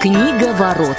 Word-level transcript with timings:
Книга 0.00 0.52
ворот. 0.52 0.96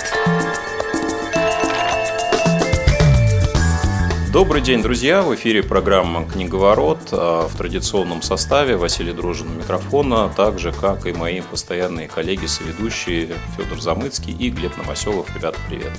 Добрый 4.34 4.62
день, 4.62 4.82
друзья! 4.82 5.22
В 5.22 5.34
эфире 5.36 5.64
программа 5.64 6.28
«Книговорот» 6.28 7.00
а, 7.12 7.48
в 7.48 7.56
традиционном 7.56 8.22
составе. 8.22 8.76
Василий 8.76 9.14
Дрожин 9.14 9.48
у 9.50 9.54
микрофона, 9.54 10.30
так 10.36 10.60
же, 10.60 10.72
как 10.72 11.06
и 11.06 11.14
мои 11.14 11.42
постоянные 11.42 12.08
коллеги-соведущие 12.08 13.36
Федор 13.56 13.80
Замыцкий 13.80 14.34
и 14.34 14.50
Глеб 14.50 14.76
Новоселов. 14.78 15.34
Ребята, 15.36 15.58
привет! 15.68 15.92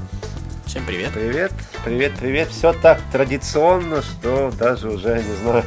Всем 0.67 0.85
привет! 0.85 1.13
Привет, 1.15 1.53
привет, 1.85 2.13
привет! 2.19 2.49
Все 2.49 2.73
так 2.73 3.01
традиционно, 3.13 4.03
что 4.03 4.53
даже 4.59 4.91
уже 4.91 5.23
не 5.23 5.35
знаю. 5.43 5.65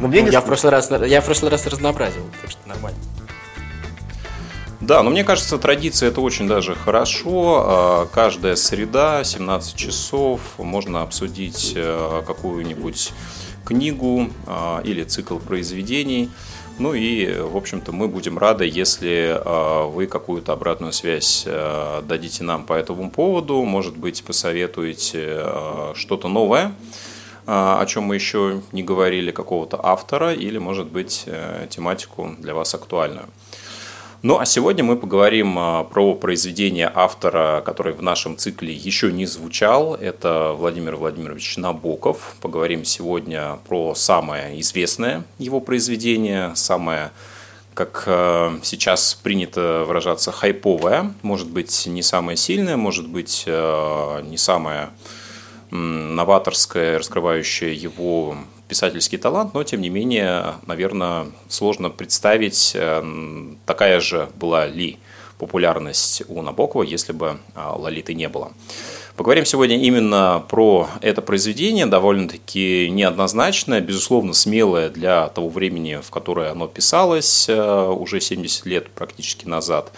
Но 0.00 0.08
мне 0.08 0.20
ну, 0.20 0.26
не 0.26 0.32
я, 0.32 0.40
в 0.40 0.44
прошлый 0.44 0.70
раз, 0.70 0.90
я 0.90 1.20
в 1.20 1.24
прошлый 1.24 1.50
раз 1.50 1.66
разнообразил, 1.66 2.22
так 2.40 2.50
что 2.50 2.68
нормально. 2.68 2.98
Да, 4.88 5.02
но 5.02 5.10
мне 5.10 5.22
кажется, 5.22 5.58
традиция 5.58 6.08
это 6.08 6.22
очень 6.22 6.48
даже 6.48 6.74
хорошо. 6.74 7.62
А, 7.62 8.06
каждая 8.06 8.56
среда, 8.56 9.22
17 9.22 9.76
часов, 9.76 10.40
можно 10.56 11.02
обсудить 11.02 11.74
э, 11.76 12.22
какую-нибудь 12.26 13.12
книгу 13.66 14.30
а, 14.46 14.80
или 14.82 15.04
цикл 15.04 15.36
произведений. 15.36 16.30
Ну 16.78 16.94
и, 16.94 17.38
в 17.38 17.58
общем-то, 17.58 17.92
мы 17.92 18.08
будем 18.08 18.38
рады, 18.38 18.66
если 18.66 19.38
а, 19.38 19.84
вы 19.84 20.06
какую-то 20.06 20.54
обратную 20.54 20.94
связь 20.94 21.42
э, 21.44 22.00
дадите 22.08 22.42
нам 22.42 22.64
по 22.64 22.72
этому 22.72 23.10
поводу. 23.10 23.62
Может 23.64 23.94
быть, 23.94 24.24
посоветуете 24.24 25.44
что-то 25.96 26.28
новое, 26.28 26.72
о 27.44 27.84
чем 27.84 28.04
мы 28.04 28.14
еще 28.14 28.62
не 28.72 28.82
говорили, 28.82 29.32
какого-то 29.32 29.78
автора, 29.82 30.32
или, 30.32 30.56
может 30.56 30.86
быть, 30.86 31.24
э, 31.26 31.66
тематику 31.68 32.36
для 32.38 32.54
вас 32.54 32.74
актуальную. 32.74 33.26
Ну 34.20 34.40
а 34.40 34.46
сегодня 34.46 34.82
мы 34.82 34.96
поговорим 34.96 35.56
а, 35.60 35.84
про 35.84 36.12
произведение 36.16 36.90
автора, 36.92 37.62
который 37.64 37.92
в 37.92 38.02
нашем 38.02 38.36
цикле 38.36 38.72
еще 38.72 39.12
не 39.12 39.26
звучал. 39.26 39.94
Это 39.94 40.54
Владимир 40.58 40.96
Владимирович 40.96 41.56
Набоков. 41.56 42.34
Поговорим 42.40 42.84
сегодня 42.84 43.60
про 43.68 43.94
самое 43.94 44.60
известное 44.60 45.22
его 45.38 45.60
произведение, 45.60 46.50
самое 46.56 47.12
как 47.74 48.02
а, 48.08 48.58
сейчас 48.64 49.14
принято 49.14 49.84
выражаться, 49.86 50.32
хайповое, 50.32 51.14
может 51.22 51.48
быть, 51.48 51.86
не 51.86 52.02
самое 52.02 52.36
сильное, 52.36 52.76
может 52.76 53.06
быть, 53.06 53.44
а, 53.46 54.20
не 54.22 54.36
самое 54.36 54.90
новаторское, 55.70 56.98
раскрывающее 56.98 57.72
его 57.72 58.36
писательский 58.68 59.18
талант, 59.18 59.54
но 59.54 59.64
тем 59.64 59.80
не 59.80 59.88
менее, 59.88 60.54
наверное, 60.66 61.26
сложно 61.48 61.90
представить, 61.90 62.72
э, 62.74 63.02
такая 63.66 64.00
же 64.00 64.28
была 64.36 64.66
ли 64.66 64.98
популярность 65.38 66.22
у 66.28 66.42
Набокова, 66.42 66.82
если 66.82 67.12
бы 67.12 67.38
а, 67.54 67.74
Лолиты 67.76 68.14
не 68.14 68.28
было. 68.28 68.52
Поговорим 69.16 69.44
сегодня 69.44 69.76
именно 69.76 70.44
про 70.48 70.88
это 71.00 71.22
произведение, 71.22 71.86
довольно-таки 71.86 72.88
неоднозначное, 72.90 73.80
безусловно, 73.80 74.32
смелое 74.32 74.90
для 74.90 75.28
того 75.28 75.48
времени, 75.48 75.98
в 76.02 76.10
которое 76.10 76.52
оно 76.52 76.68
писалось, 76.68 77.48
э, 77.48 77.88
уже 77.88 78.20
70 78.20 78.66
лет 78.66 78.90
практически 78.90 79.46
назад. 79.46 79.92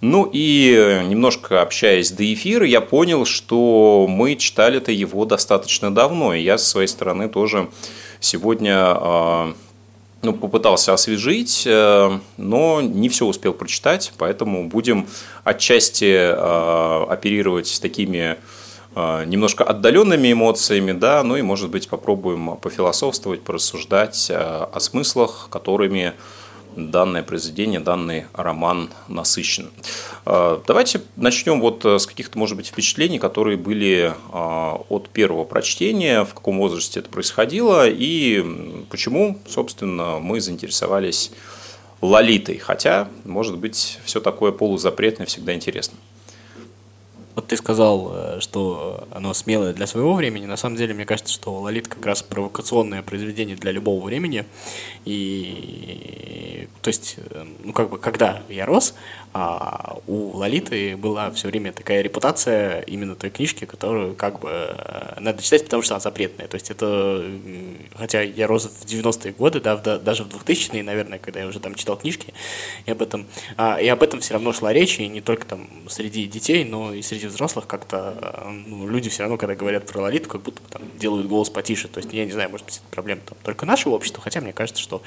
Ну 0.00 0.28
и 0.32 1.02
немножко 1.06 1.60
общаясь 1.60 2.10
до 2.10 2.32
эфира, 2.32 2.66
я 2.66 2.80
понял, 2.80 3.26
что 3.26 4.06
мы 4.08 4.36
читали-то 4.36 4.92
его 4.92 5.26
достаточно 5.26 5.94
давно, 5.94 6.32
и 6.32 6.42
я 6.42 6.56
со 6.56 6.66
своей 6.66 6.88
стороны 6.88 7.28
тоже 7.28 7.68
сегодня 8.18 8.76
а, 8.78 9.54
ну, 10.22 10.32
попытался 10.32 10.94
освежить, 10.94 11.64
э, 11.66 12.18
но 12.36 12.80
не 12.80 13.08
все 13.08 13.26
успел 13.26 13.52
прочитать, 13.52 14.12
поэтому 14.18 14.68
будем 14.68 15.06
отчасти 15.44 16.14
а, 16.16 17.06
оперировать 17.08 17.78
такими 17.80 18.36
а, 18.94 19.24
немножко 19.24 19.64
отдаленными 19.64 20.32
эмоциями, 20.32 20.92
да, 20.92 21.22
ну 21.22 21.36
и, 21.36 21.42
может 21.42 21.70
быть, 21.70 21.88
попробуем 21.88 22.56
пофилософствовать, 22.56 23.42
порассуждать 23.42 24.30
о 24.30 24.78
смыслах, 24.78 25.48
которыми 25.50 26.12
данное 26.76 27.22
произведение, 27.22 27.80
данный 27.80 28.26
роман 28.32 28.90
насыщен. 29.08 29.70
А, 30.24 30.62
давайте 30.66 31.02
начнем 31.16 31.60
вот 31.60 31.84
э, 31.84 31.98
с 31.98 32.06
каких-то, 32.06 32.38
может 32.38 32.56
быть, 32.56 32.68
впечатлений, 32.68 33.18
которые 33.18 33.56
были 33.56 34.14
а, 34.32 34.80
от 34.88 35.08
первого 35.08 35.44
прочтения, 35.44 36.24
в 36.24 36.34
каком 36.34 36.58
возрасте 36.58 37.00
это 37.00 37.10
происходило 37.10 37.88
и 37.88 38.44
почему, 38.90 39.38
собственно, 39.48 40.18
мы 40.18 40.40
заинтересовались 40.40 41.32
Лолитой, 42.02 42.56
хотя, 42.56 43.08
может 43.24 43.58
быть, 43.58 43.98
все 44.04 44.20
такое 44.20 44.52
полузапретное 44.52 45.26
всегда 45.26 45.54
интересно. 45.54 45.98
Вот 47.34 47.46
ты 47.46 47.56
сказал, 47.56 48.12
э, 48.12 48.40
что 48.40 49.06
оно 49.12 49.34
смелое 49.34 49.72
для 49.72 49.86
своего 49.86 50.14
времени. 50.14 50.46
На 50.46 50.56
самом 50.56 50.76
деле, 50.76 50.94
мне 50.94 51.06
кажется, 51.06 51.32
что 51.32 51.60
Лолит 51.60 51.88
как 51.88 52.04
раз 52.04 52.22
провокационное 52.22 53.02
произведение 53.02 53.56
для 53.56 53.72
любого 53.72 54.04
времени. 54.04 54.44
И 55.04 56.68
то 56.82 56.88
есть, 56.88 57.16
э, 57.18 57.44
ну 57.62 57.72
как 57.72 57.90
бы, 57.90 57.98
когда 57.98 58.42
я 58.48 58.64
рос, 58.64 58.94
а 59.32 59.98
у 60.06 60.36
Лолиты 60.36 60.96
была 60.96 61.30
все 61.30 61.48
время 61.48 61.72
такая 61.72 62.00
репутация 62.00 62.80
именно 62.82 63.14
той 63.14 63.30
книжки, 63.30 63.64
которую 63.64 64.14
как 64.14 64.40
бы 64.40 64.48
э, 64.50 65.20
надо 65.20 65.42
читать, 65.42 65.64
потому 65.64 65.82
что 65.82 65.94
она 65.94 66.00
запретная. 66.00 66.48
То 66.48 66.54
есть 66.54 66.70
это, 66.70 67.24
хотя 67.94 68.22
я 68.22 68.46
рос 68.46 68.64
в 68.64 68.84
90-е 68.86 69.32
годы, 69.32 69.60
да, 69.60 69.76
даже 69.76 70.24
в 70.24 70.28
2000-е, 70.28 70.82
наверное, 70.82 71.18
когда 71.18 71.40
я 71.40 71.46
уже 71.46 71.60
там 71.60 71.74
читал 71.74 71.96
книжки, 71.96 72.32
и 72.86 72.90
об 72.90 73.02
этом, 73.02 73.26
а, 73.56 73.80
и 73.80 73.86
об 73.88 74.02
этом 74.02 74.20
все 74.20 74.34
равно 74.34 74.52
шла 74.52 74.72
речь, 74.72 74.98
и 74.98 75.06
не 75.06 75.20
только 75.20 75.46
там 75.46 75.68
среди 75.88 76.26
детей, 76.26 76.64
но 76.64 76.94
и 76.94 77.02
среди 77.02 77.28
взрослых 77.30 77.66
как-то 77.66 78.16
э, 78.20 78.50
ну, 78.66 78.88
люди 78.88 79.08
все 79.10 79.22
равно, 79.22 79.36
когда 79.36 79.54
говорят 79.54 79.86
про 79.86 80.02
Лолиту, 80.02 80.28
как 80.28 80.42
будто 80.42 80.60
там 80.70 80.82
делают 80.98 81.26
голос 81.26 81.50
потише. 81.50 81.88
То 81.88 81.98
есть 81.98 82.12
я 82.12 82.24
не 82.24 82.32
знаю, 82.32 82.50
может 82.50 82.66
быть, 82.66 82.76
это 82.76 82.84
проблема 82.90 83.22
там, 83.26 83.38
только 83.42 83.66
нашего 83.66 83.94
общества, 83.94 84.22
хотя 84.22 84.40
мне 84.40 84.52
кажется, 84.52 84.82
что 84.82 85.02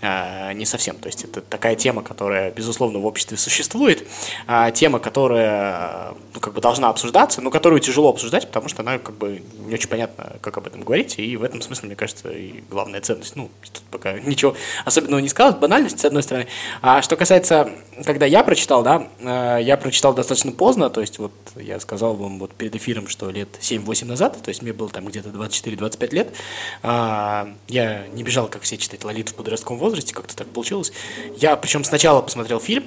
э, 0.00 0.52
не 0.54 0.64
совсем. 0.64 0.96
То 0.96 1.08
есть 1.08 1.24
это 1.24 1.40
такая 1.40 1.76
тема, 1.76 2.02
которая, 2.02 2.50
безусловно, 2.50 2.98
в 2.98 3.06
обществе 3.06 3.36
существует, 3.36 4.06
а, 4.46 4.70
тема, 4.70 4.98
которая 4.98 6.14
ну, 6.34 6.40
как 6.40 6.54
бы 6.54 6.60
должна 6.60 6.88
обсуждаться, 6.88 7.40
но 7.40 7.50
которую 7.50 7.80
тяжело 7.80 8.10
обсуждать, 8.10 8.46
потому 8.46 8.68
что 8.68 8.82
она 8.82 8.98
как 8.98 9.16
бы 9.16 9.42
не 9.66 9.74
очень 9.74 9.88
понятно, 9.88 10.36
как 10.40 10.56
об 10.58 10.66
этом 10.66 10.82
говорить, 10.82 11.18
и 11.18 11.36
в 11.36 11.42
этом 11.42 11.60
смысле, 11.60 11.88
мне 11.88 11.96
кажется, 11.96 12.30
и 12.30 12.62
главная 12.70 13.00
ценность. 13.00 13.36
Ну, 13.36 13.50
тут 13.62 13.82
пока 13.90 14.12
ничего 14.20 14.54
особенного 14.84 15.20
не 15.20 15.28
сказал, 15.28 15.58
банальность, 15.58 16.00
с 16.00 16.04
одной 16.04 16.22
стороны. 16.22 16.46
А 16.80 17.02
что 17.02 17.16
касается, 17.16 17.70
когда 18.04 18.26
я 18.26 18.42
прочитал, 18.44 18.82
да, 18.82 19.08
э, 19.20 19.58
я 19.62 19.76
прочитал 19.76 20.14
достаточно 20.14 20.52
поздно, 20.52 20.90
то 20.90 21.00
есть 21.00 21.18
вот 21.18 21.32
я 21.56 21.80
сказал 21.80 22.14
вам 22.14 22.38
вот 22.38 22.54
перед 22.54 22.74
эфиром, 22.74 23.08
что 23.08 23.30
лет 23.30 23.48
7-8 23.60 24.06
назад, 24.06 24.42
то 24.42 24.48
есть 24.48 24.62
мне 24.62 24.72
было 24.72 24.88
там 24.88 25.06
где-то 25.06 25.30
24-25 25.30 26.14
лет, 26.14 26.34
а, 26.82 27.54
я 27.68 28.06
не 28.08 28.22
бежал, 28.22 28.48
как 28.48 28.62
все, 28.62 28.76
читать 28.76 29.04
Лолиту 29.04 29.32
в 29.32 29.36
подростковом 29.36 29.78
возрасте, 29.78 30.14
как-то 30.14 30.36
так 30.36 30.48
получилось. 30.48 30.92
Я, 31.36 31.56
причем 31.56 31.84
сначала 31.84 32.22
посмотрел 32.22 32.60
фильм, 32.60 32.84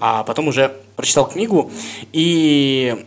а 0.00 0.24
потом 0.24 0.48
уже 0.48 0.76
прочитал 0.96 1.28
книгу, 1.28 1.70
и 2.12 3.06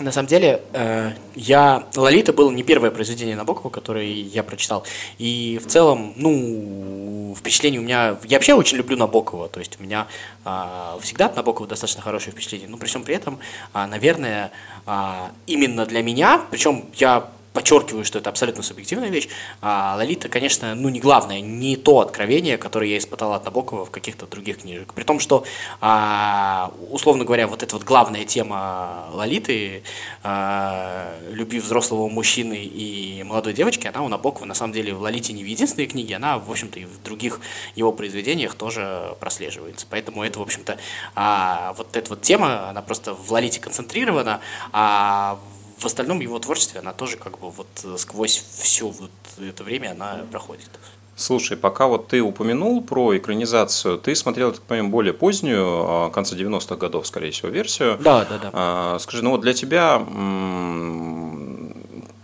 на 0.00 0.10
самом 0.10 0.26
деле, 0.26 0.60
э, 0.72 1.12
я 1.36 1.86
«Лолита» 1.94 2.32
было 2.32 2.50
не 2.50 2.64
первое 2.64 2.90
произведение 2.90 3.36
Набокова, 3.36 3.70
которое 3.70 4.10
я 4.10 4.42
прочитал. 4.42 4.84
И 5.18 5.60
в 5.62 5.68
целом, 5.68 6.12
ну, 6.16 7.34
впечатление 7.38 7.80
у 7.80 7.84
меня... 7.84 8.16
Я 8.24 8.38
вообще 8.38 8.54
очень 8.54 8.76
люблю 8.76 8.96
Набокова, 8.96 9.48
то 9.48 9.60
есть 9.60 9.78
у 9.78 9.82
меня 9.82 10.08
э, 10.44 10.98
всегда 11.00 11.26
от 11.26 11.36
Набокова 11.36 11.68
достаточно 11.68 12.02
хорошее 12.02 12.32
впечатление. 12.32 12.68
Но 12.68 12.76
при 12.76 12.86
всем 12.86 13.04
при 13.04 13.14
этом, 13.14 13.38
э, 13.72 13.86
наверное, 13.86 14.50
э, 14.86 15.12
именно 15.46 15.86
для 15.86 16.02
меня, 16.02 16.42
причем 16.50 16.86
я 16.94 17.28
подчеркиваю, 17.54 18.04
что 18.04 18.18
это 18.18 18.28
абсолютно 18.28 18.62
субъективная 18.62 19.08
вещь. 19.08 19.28
А 19.62 19.94
Лолита, 19.96 20.28
конечно, 20.28 20.74
ну 20.74 20.88
не 20.88 21.00
главное, 21.00 21.40
не 21.40 21.76
то 21.76 22.00
откровение, 22.00 22.58
которое 22.58 22.90
я 22.90 22.98
испытал 22.98 23.32
от 23.32 23.44
Набокова 23.44 23.86
в 23.86 23.90
каких-то 23.90 24.26
других 24.26 24.58
книжек. 24.62 24.92
При 24.92 25.04
том, 25.04 25.20
что, 25.20 25.44
а, 25.80 26.72
условно 26.90 27.24
говоря, 27.24 27.46
вот 27.46 27.62
эта 27.62 27.76
вот 27.76 27.84
главная 27.84 28.24
тема 28.24 29.06
Лолиты, 29.12 29.84
а, 30.24 31.14
любви 31.30 31.60
взрослого 31.60 32.08
мужчины 32.08 32.64
и 32.64 33.22
молодой 33.22 33.52
девочки, 33.52 33.86
она 33.86 34.02
у 34.02 34.08
Набокова 34.08 34.46
на 34.46 34.54
самом 34.54 34.72
деле 34.72 34.92
в 34.92 35.00
Лолите 35.00 35.32
не 35.32 35.44
в 35.44 35.46
единственной 35.46 35.86
книге, 35.86 36.16
она, 36.16 36.40
в 36.40 36.50
общем-то, 36.50 36.80
и 36.80 36.84
в 36.86 37.02
других 37.04 37.40
его 37.76 37.92
произведениях 37.92 38.56
тоже 38.56 39.16
прослеживается. 39.20 39.86
Поэтому 39.88 40.24
это, 40.24 40.40
в 40.40 40.42
общем-то, 40.42 40.76
а, 41.14 41.72
вот 41.78 41.96
эта 41.96 42.10
вот 42.10 42.22
тема, 42.22 42.68
она 42.68 42.82
просто 42.82 43.14
в 43.14 43.30
Лолите 43.30 43.60
концентрирована, 43.60 44.40
а 44.72 45.38
в 45.60 45.63
остальном 45.84 46.20
его 46.20 46.38
творчестве 46.38 46.80
она 46.80 46.92
тоже 46.92 47.16
как 47.16 47.38
бы 47.38 47.50
вот 47.50 47.68
сквозь 47.98 48.44
все 48.50 48.88
вот 48.88 49.10
это 49.38 49.64
время 49.64 49.92
она 49.92 50.24
проходит. 50.30 50.70
Слушай, 51.16 51.56
пока 51.56 51.86
вот 51.86 52.08
ты 52.08 52.20
упомянул 52.20 52.82
про 52.82 53.16
экранизацию, 53.16 53.98
ты 53.98 54.16
смотрел, 54.16 54.50
так 54.52 54.62
понимаю, 54.62 54.90
более 54.90 55.12
позднюю, 55.12 55.64
а, 55.64 56.10
конца 56.10 56.34
90-х 56.34 56.74
годов, 56.74 57.06
скорее 57.06 57.30
всего, 57.30 57.50
версию. 57.50 57.98
Да, 58.00 58.24
да, 58.24 58.38
да. 58.38 58.50
А, 58.52 58.98
скажи, 58.98 59.22
ну 59.22 59.30
вот 59.30 59.40
для 59.40 59.54
тебя 59.54 60.02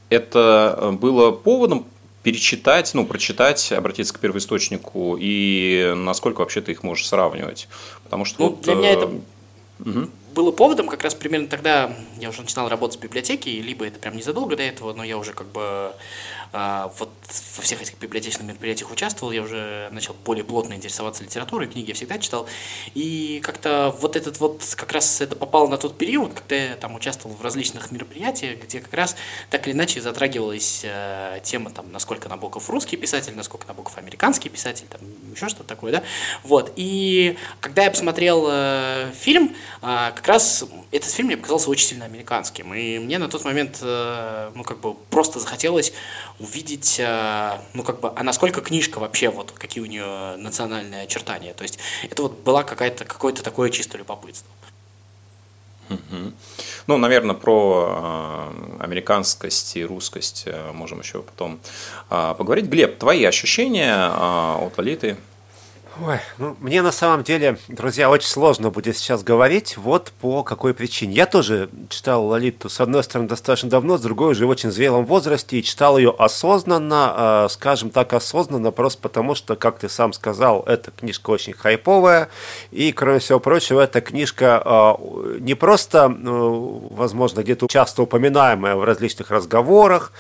это 0.08 0.96
было 1.00 1.30
поводом 1.30 1.86
перечитать, 2.24 2.92
ну, 2.92 3.06
прочитать, 3.06 3.72
обратиться 3.72 4.12
к 4.12 4.18
первоисточнику, 4.18 5.16
и 5.18 5.94
насколько 5.96 6.40
вообще 6.40 6.60
ты 6.60 6.72
их 6.72 6.82
можешь 6.82 7.06
сравнивать? 7.06 7.68
Потому 8.02 8.24
что 8.24 8.42
ну, 8.42 8.48
вот, 8.50 8.60
для 8.62 8.74
меня 8.74 8.90
это 8.90 9.10
Угу. 9.84 10.08
Было 10.34 10.52
поводом 10.52 10.88
как 10.88 11.02
раз 11.02 11.14
примерно 11.14 11.48
тогда, 11.48 11.94
я 12.18 12.28
уже 12.28 12.42
начинал 12.42 12.68
работать 12.68 12.98
в 12.98 13.02
библиотеке, 13.02 13.60
либо 13.60 13.86
это 13.86 13.98
прям 13.98 14.16
незадолго 14.16 14.56
до 14.56 14.62
этого, 14.62 14.92
но 14.92 15.04
я 15.04 15.18
уже 15.18 15.32
как 15.32 15.46
бы 15.48 15.92
вот 16.52 17.10
во 17.56 17.62
всех 17.62 17.80
этих 17.82 17.98
библиотечных 17.98 18.46
мероприятиях 18.46 18.90
участвовал, 18.90 19.32
я 19.32 19.42
уже 19.42 19.88
начал 19.92 20.14
более 20.24 20.44
плотно 20.44 20.74
интересоваться 20.74 21.22
литературой, 21.22 21.68
книги 21.68 21.88
я 21.88 21.94
всегда 21.94 22.18
читал, 22.18 22.46
и 22.94 23.40
как-то 23.44 23.94
вот 24.00 24.16
этот 24.16 24.40
вот, 24.40 24.62
как 24.76 24.92
раз 24.92 25.20
это 25.20 25.36
попало 25.36 25.68
на 25.68 25.78
тот 25.78 25.96
период, 25.96 26.34
когда 26.34 26.56
я 26.56 26.76
там 26.76 26.94
участвовал 26.94 27.36
в 27.36 27.42
различных 27.42 27.90
мероприятиях, 27.90 28.62
где 28.62 28.80
как 28.80 28.92
раз 28.94 29.16
так 29.50 29.66
или 29.66 29.74
иначе 29.74 30.00
затрагивалась 30.00 30.82
э, 30.84 31.40
тема, 31.42 31.70
там, 31.70 31.92
насколько 31.92 32.28
Набоков 32.28 32.68
русский 32.70 32.96
писатель, 32.96 33.34
насколько 33.34 33.66
Набоков 33.68 33.98
американский 33.98 34.48
писатель, 34.48 34.86
там, 34.88 35.00
еще 35.34 35.48
что-то 35.48 35.68
такое, 35.68 35.92
да, 35.92 36.02
вот, 36.42 36.72
и 36.76 37.36
когда 37.60 37.84
я 37.84 37.90
посмотрел 37.90 38.46
э, 38.50 39.12
фильм, 39.14 39.54
э, 39.82 40.12
как 40.14 40.26
раз 40.26 40.64
этот 40.90 41.10
фильм 41.10 41.28
мне 41.28 41.36
показался 41.36 41.70
очень 41.70 41.88
сильно 41.88 42.04
американским, 42.04 42.74
и 42.74 42.98
мне 42.98 43.18
на 43.18 43.28
тот 43.28 43.44
момент, 43.44 43.78
э, 43.82 44.50
ну, 44.54 44.64
как 44.64 44.80
бы 44.80 44.94
просто 44.94 45.38
захотелось 45.38 45.92
увидеть, 46.40 46.98
э, 46.98 47.58
ну, 47.74 47.82
как 47.82 48.00
бы, 48.00 48.12
а 48.14 48.22
насколько 48.22 48.60
книжка 48.60 48.98
вообще, 48.98 49.28
вот, 49.28 49.52
какие 49.52 49.82
у 49.82 49.86
нее 49.86 50.36
национальные 50.36 51.02
очертания. 51.02 51.54
То 51.54 51.62
есть 51.62 51.78
это 52.08 52.22
вот 52.22 52.40
была 52.40 52.62
какая-то, 52.64 53.04
какое-то 53.04 53.42
такое 53.42 53.70
чисто 53.70 53.98
любопытство. 53.98 54.50
Ну, 56.86 56.98
наверное, 56.98 57.34
про 57.34 58.50
э, 58.50 58.82
американскость 58.82 59.76
и 59.76 59.84
русскость 59.84 60.44
э, 60.46 60.72
можем 60.72 61.00
еще 61.00 61.22
потом 61.22 61.60
поговорить. 62.08 62.66
Глеб, 62.66 62.98
твои 62.98 63.24
ощущения 63.24 64.06
от 64.06 64.76
Лолиты– 64.78 65.16
Ой, 65.98 66.18
ну, 66.38 66.56
мне 66.60 66.82
на 66.82 66.92
самом 66.92 67.24
деле, 67.24 67.58
друзья, 67.66 68.10
очень 68.10 68.28
сложно 68.28 68.70
будет 68.70 68.96
сейчас 68.96 69.24
говорить, 69.24 69.76
вот 69.76 70.12
по 70.20 70.44
какой 70.44 70.72
причине. 70.72 71.14
Я 71.14 71.26
тоже 71.26 71.68
читал 71.88 72.24
Лолиту, 72.26 72.68
с 72.68 72.80
одной 72.80 73.02
стороны, 73.02 73.28
достаточно 73.28 73.68
давно, 73.68 73.98
с 73.98 74.00
другой 74.00 74.32
уже 74.32 74.46
в 74.46 74.50
очень 74.50 74.70
зрелом 74.70 75.04
возрасте, 75.04 75.58
и 75.58 75.64
читал 75.64 75.98
ее 75.98 76.14
осознанно, 76.16 77.46
э, 77.46 77.48
скажем 77.50 77.90
так, 77.90 78.12
осознанно, 78.12 78.70
просто 78.70 79.02
потому 79.02 79.34
что, 79.34 79.56
как 79.56 79.80
ты 79.80 79.88
сам 79.88 80.12
сказал, 80.12 80.62
эта 80.62 80.92
книжка 80.92 81.30
очень 81.30 81.54
хайповая, 81.54 82.28
и, 82.70 82.92
кроме 82.92 83.18
всего 83.18 83.40
прочего, 83.40 83.80
эта 83.80 84.00
книжка 84.00 84.62
э, 84.64 85.38
не 85.40 85.54
просто, 85.54 86.06
э, 86.08 86.88
возможно, 86.90 87.42
где-то 87.42 87.66
часто 87.68 88.02
упоминаемая 88.02 88.76
в 88.76 88.84
различных 88.84 89.32
разговорах, 89.32 90.12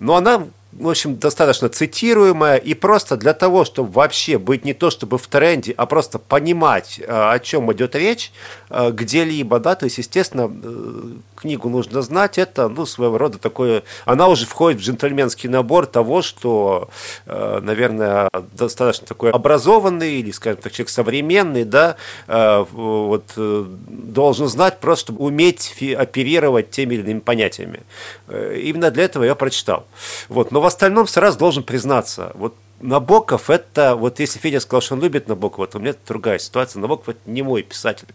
но 0.00 0.16
она 0.16 0.48
в 0.72 0.88
общем, 0.88 1.16
достаточно 1.16 1.68
цитируемая, 1.68 2.56
и 2.56 2.74
просто 2.74 3.16
для 3.16 3.32
того, 3.32 3.64
чтобы 3.64 3.90
вообще 3.90 4.38
быть 4.38 4.64
не 4.64 4.74
то 4.74 4.90
чтобы 4.90 5.16
в 5.18 5.26
тренде, 5.26 5.72
а 5.76 5.86
просто 5.86 6.18
понимать, 6.18 7.00
э, 7.00 7.04
о 7.08 7.38
чем 7.38 7.72
идет 7.72 7.94
речь 7.94 8.32
э, 8.68 8.90
где-либо, 8.92 9.60
да, 9.60 9.74
то 9.74 9.84
есть, 9.84 9.98
естественно, 9.98 10.50
э, 10.50 11.02
книгу 11.38 11.68
нужно 11.68 12.02
знать, 12.02 12.38
это, 12.38 12.68
ну, 12.68 12.86
своего 12.86 13.18
рода 13.18 13.38
такое, 13.38 13.82
она 14.04 14.28
уже 14.28 14.46
входит 14.46 14.80
в 14.80 14.84
джентльменский 14.84 15.48
набор 15.48 15.86
того, 15.86 16.22
что, 16.22 16.88
наверное, 17.26 18.28
достаточно 18.52 19.06
такой 19.06 19.30
образованный 19.30 20.16
или, 20.16 20.30
скажем 20.30 20.60
так, 20.62 20.72
человек 20.72 20.90
современный, 20.90 21.64
да, 21.64 21.96
вот, 22.26 23.32
должен 23.36 24.48
знать 24.48 24.80
просто, 24.80 25.06
чтобы 25.06 25.24
уметь 25.24 25.74
оперировать 25.96 26.70
теми 26.70 26.94
или 26.94 27.02
иными 27.02 27.20
понятиями. 27.20 27.80
Именно 28.28 28.90
для 28.90 29.04
этого 29.04 29.24
я 29.24 29.34
прочитал. 29.34 29.86
Вот, 30.28 30.50
но 30.50 30.60
в 30.60 30.66
остальном 30.66 31.06
сразу 31.06 31.38
должен 31.38 31.62
признаться, 31.62 32.32
вот 32.34 32.54
Набоков 32.80 33.50
это, 33.50 33.96
вот 33.96 34.20
если 34.20 34.38
Федя 34.38 34.60
сказал, 34.60 34.80
что 34.80 34.94
он 34.94 35.00
любит 35.02 35.26
Набокова, 35.26 35.66
то 35.66 35.78
у 35.78 35.80
меня 35.80 35.94
другая 36.06 36.38
ситуация. 36.38 36.78
Набоков 36.78 37.08
это 37.08 37.18
не 37.26 37.42
мой 37.42 37.62
писатель. 37.62 38.06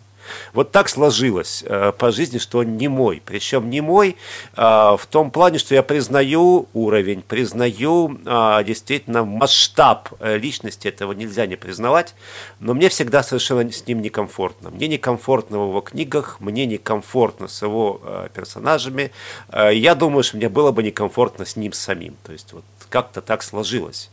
Вот 0.53 0.71
так 0.71 0.89
сложилось 0.89 1.63
э, 1.65 1.91
по 1.97 2.11
жизни, 2.11 2.37
что 2.37 2.59
он 2.59 2.77
не 2.77 2.87
мой. 2.87 3.21
Причем 3.25 3.69
не 3.69 3.81
мой 3.81 4.17
э, 4.55 4.61
в 4.61 5.01
том 5.09 5.31
плане, 5.31 5.59
что 5.59 5.75
я 5.75 5.83
признаю 5.83 6.67
уровень, 6.73 7.21
признаю 7.21 8.19
э, 8.25 8.63
действительно 8.65 9.23
масштаб 9.23 10.09
э, 10.19 10.37
личности, 10.37 10.87
этого 10.87 11.13
нельзя 11.13 11.45
не 11.45 11.55
признавать, 11.55 12.15
но 12.59 12.73
мне 12.73 12.89
всегда 12.89 13.23
совершенно 13.23 13.71
с 13.71 13.85
ним 13.87 14.01
некомфортно. 14.01 14.69
Мне 14.69 14.87
некомфортно 14.87 15.59
в 15.59 15.69
его 15.69 15.81
книгах, 15.81 16.39
мне 16.39 16.65
некомфортно 16.65 17.47
с 17.47 17.61
его 17.61 18.01
э, 18.03 18.29
персонажами. 18.33 19.11
Э, 19.49 19.71
я 19.73 19.95
думаю, 19.95 20.23
что 20.23 20.37
мне 20.37 20.49
было 20.49 20.71
бы 20.71 20.83
некомфортно 20.83 21.45
с 21.45 21.55
ним 21.55 21.73
самим. 21.73 22.15
То 22.23 22.31
есть 22.31 22.53
вот 22.53 22.63
как-то 22.89 23.21
так 23.21 23.43
сложилось. 23.43 24.09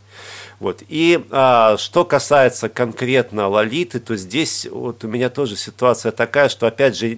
Вот. 0.59 0.83
И 0.87 1.23
а, 1.31 1.77
что 1.77 2.05
касается 2.05 2.69
конкретно 2.69 3.47
Лолиты, 3.47 3.99
то 3.99 4.15
здесь 4.15 4.67
вот 4.69 5.03
у 5.03 5.07
меня 5.07 5.29
тоже 5.29 5.55
ситуация 5.55 6.11
такая, 6.11 6.49
что 6.49 6.67
опять 6.67 6.95
же, 6.95 7.17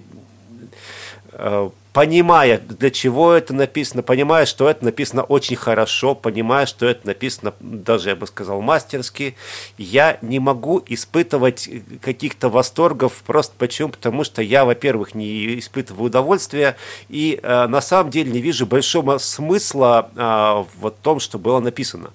а, 1.32 1.70
понимая, 1.94 2.58
для 2.58 2.90
чего 2.90 3.32
это 3.32 3.54
написано, 3.54 4.02
понимая, 4.02 4.46
что 4.46 4.68
это 4.68 4.84
написано 4.84 5.22
очень 5.22 5.56
хорошо, 5.56 6.14
понимая, 6.16 6.66
что 6.66 6.86
это 6.86 7.06
написано, 7.06 7.54
даже 7.60 8.08
я 8.08 8.16
бы 8.16 8.26
сказал, 8.26 8.60
мастерски, 8.60 9.36
я 9.78 10.18
не 10.20 10.40
могу 10.40 10.82
испытывать 10.86 11.70
каких-то 12.02 12.48
восторгов 12.48 13.22
просто 13.24 13.54
почему? 13.56 13.90
Потому 13.90 14.24
что 14.24 14.42
я, 14.42 14.64
во-первых, 14.64 15.14
не 15.14 15.60
испытываю 15.60 16.06
удовольствия 16.06 16.76
и 17.08 17.38
э, 17.40 17.66
на 17.68 17.80
самом 17.80 18.10
деле 18.10 18.32
не 18.32 18.40
вижу 18.40 18.66
большого 18.66 19.18
смысла 19.18 20.10
э, 20.16 20.64
в 20.80 20.90
том, 20.90 21.20
что 21.20 21.38
было 21.38 21.60
написано. 21.60 22.10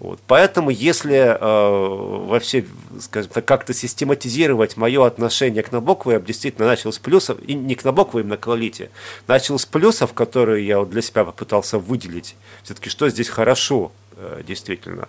Вот. 0.00 0.20
Поэтому, 0.28 0.70
если 0.70 1.16
э, 1.16 1.38
во 1.40 2.38
все, 2.38 2.64
скажем 3.00 3.30
так, 3.32 3.44
как-то 3.44 3.74
систематизировать 3.74 4.76
мое 4.76 5.04
отношение 5.04 5.62
к 5.62 5.72
Набоковой, 5.72 6.14
я 6.14 6.20
бы 6.20 6.26
действительно 6.26 6.68
начал 6.68 6.92
с 6.92 6.98
плюсов, 6.98 7.38
и 7.42 7.54
не 7.54 7.74
к 7.74 7.84
Набоковой, 7.84 8.22
именно 8.22 8.36
к 8.36 8.46
Лолите, 8.46 8.90
начал 9.26 9.58
с 9.58 9.66
плюсов, 9.66 10.12
которые 10.12 10.64
я 10.66 10.78
вот 10.78 10.90
для 10.90 11.02
себя 11.02 11.24
попытался 11.24 11.78
выделить, 11.78 12.36
все-таки 12.62 12.90
что 12.90 13.08
здесь 13.08 13.28
хорошо, 13.28 13.90
э, 14.16 14.42
действительно. 14.46 15.08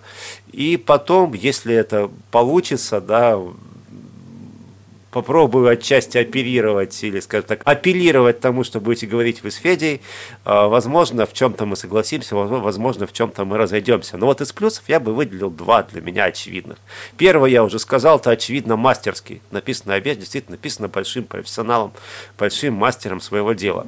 И 0.51 0.75
потом, 0.77 1.33
если 1.33 1.75
это 1.75 2.09
получится, 2.31 2.99
да, 2.99 3.39
попробую 5.11 5.67
отчасти 5.69 6.17
оперировать 6.17 7.03
или, 7.03 7.19
скажем 7.19 7.47
так, 7.47 7.61
апеллировать 7.65 8.39
тому, 8.39 8.63
что 8.63 8.79
будете 8.79 9.07
говорить 9.07 9.43
вы 9.43 9.51
с 9.51 9.55
Федей. 9.55 10.01
А, 10.45 10.67
возможно, 10.67 11.25
в 11.25 11.33
чем-то 11.33 11.65
мы 11.65 11.75
согласимся, 11.75 12.35
возможно, 12.35 13.07
в 13.07 13.13
чем-то 13.13 13.45
мы 13.45 13.57
разойдемся. 13.57 14.17
Но 14.17 14.27
вот 14.27 14.41
из 14.41 14.51
плюсов 14.51 14.83
я 14.87 14.99
бы 14.99 15.13
выделил 15.13 15.49
два 15.49 15.83
для 15.83 16.01
меня 16.01 16.25
очевидных. 16.25 16.77
Первое, 17.17 17.49
я 17.49 17.63
уже 17.63 17.79
сказал, 17.79 18.17
это 18.17 18.31
очевидно 18.31 18.75
мастерский. 18.75 19.41
Написано 19.51 19.95
обед, 19.95 20.19
действительно 20.19 20.57
написано 20.57 20.87
большим 20.87 21.23
профессионалом, 21.23 21.93
большим 22.37 22.73
мастером 22.73 23.21
своего 23.21 23.53
дела. 23.53 23.87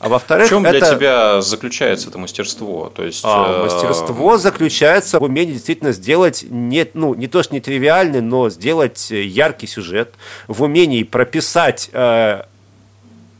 А 0.00 0.08
во-вторых, 0.08 0.46
в 0.46 0.48
чем 0.48 0.64
это... 0.64 0.78
для 0.78 0.96
тебя 0.96 1.40
заключается 1.42 2.08
это 2.08 2.16
мастерство? 2.18 2.90
То 2.94 3.04
есть, 3.04 3.20
а, 3.22 3.58
э... 3.60 3.64
мастерство 3.64 4.38
заключается 4.38 5.20
в 5.20 5.24
умении 5.24 5.52
действительно 5.52 5.92
сделать 5.92 6.42
не, 6.48 6.86
ну, 6.94 7.14
не 7.14 7.26
то, 7.26 7.42
что 7.42 7.52
не 7.52 7.60
тривиальный, 7.60 8.22
но 8.22 8.48
сделать 8.48 9.10
яркий 9.10 9.66
сюжет, 9.66 10.14
в 10.48 10.62
умении 10.62 11.02
прописать, 11.02 11.90
э, 11.92 12.44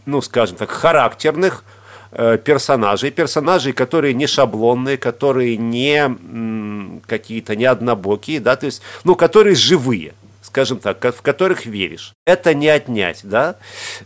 ну, 0.04 0.20
скажем 0.20 0.58
так, 0.58 0.70
характерных 0.70 1.64
э, 2.12 2.36
персонажей, 2.36 3.10
персонажей, 3.10 3.72
которые 3.72 4.12
не 4.12 4.26
шаблонные, 4.26 4.98
которые 4.98 5.56
не 5.56 7.00
какие-то 7.06 7.56
не 7.56 7.64
однобокие, 7.64 8.38
да, 8.38 8.56
то 8.56 8.66
есть, 8.66 8.82
ну, 9.04 9.14
которые 9.14 9.56
живые 9.56 10.12
скажем 10.50 10.78
так, 10.78 11.02
в 11.14 11.22
которых 11.22 11.64
веришь. 11.64 12.12
Это 12.26 12.54
не 12.54 12.68
отнять, 12.68 13.20
да, 13.22 13.56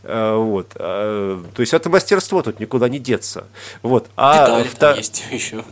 э, 0.02 0.36
вот, 0.36 0.68
то 0.74 1.42
есть 1.58 1.72
это 1.72 1.88
мастерство, 1.88 2.42
тут 2.42 2.60
никуда 2.60 2.88
не 2.88 2.98
деться, 2.98 3.46
вот. 3.82 4.08
А 4.16 4.46
Детали 4.46 4.68
втор... 4.68 4.78
там 4.90 4.96
есть 4.98 5.24
еще 5.30 5.64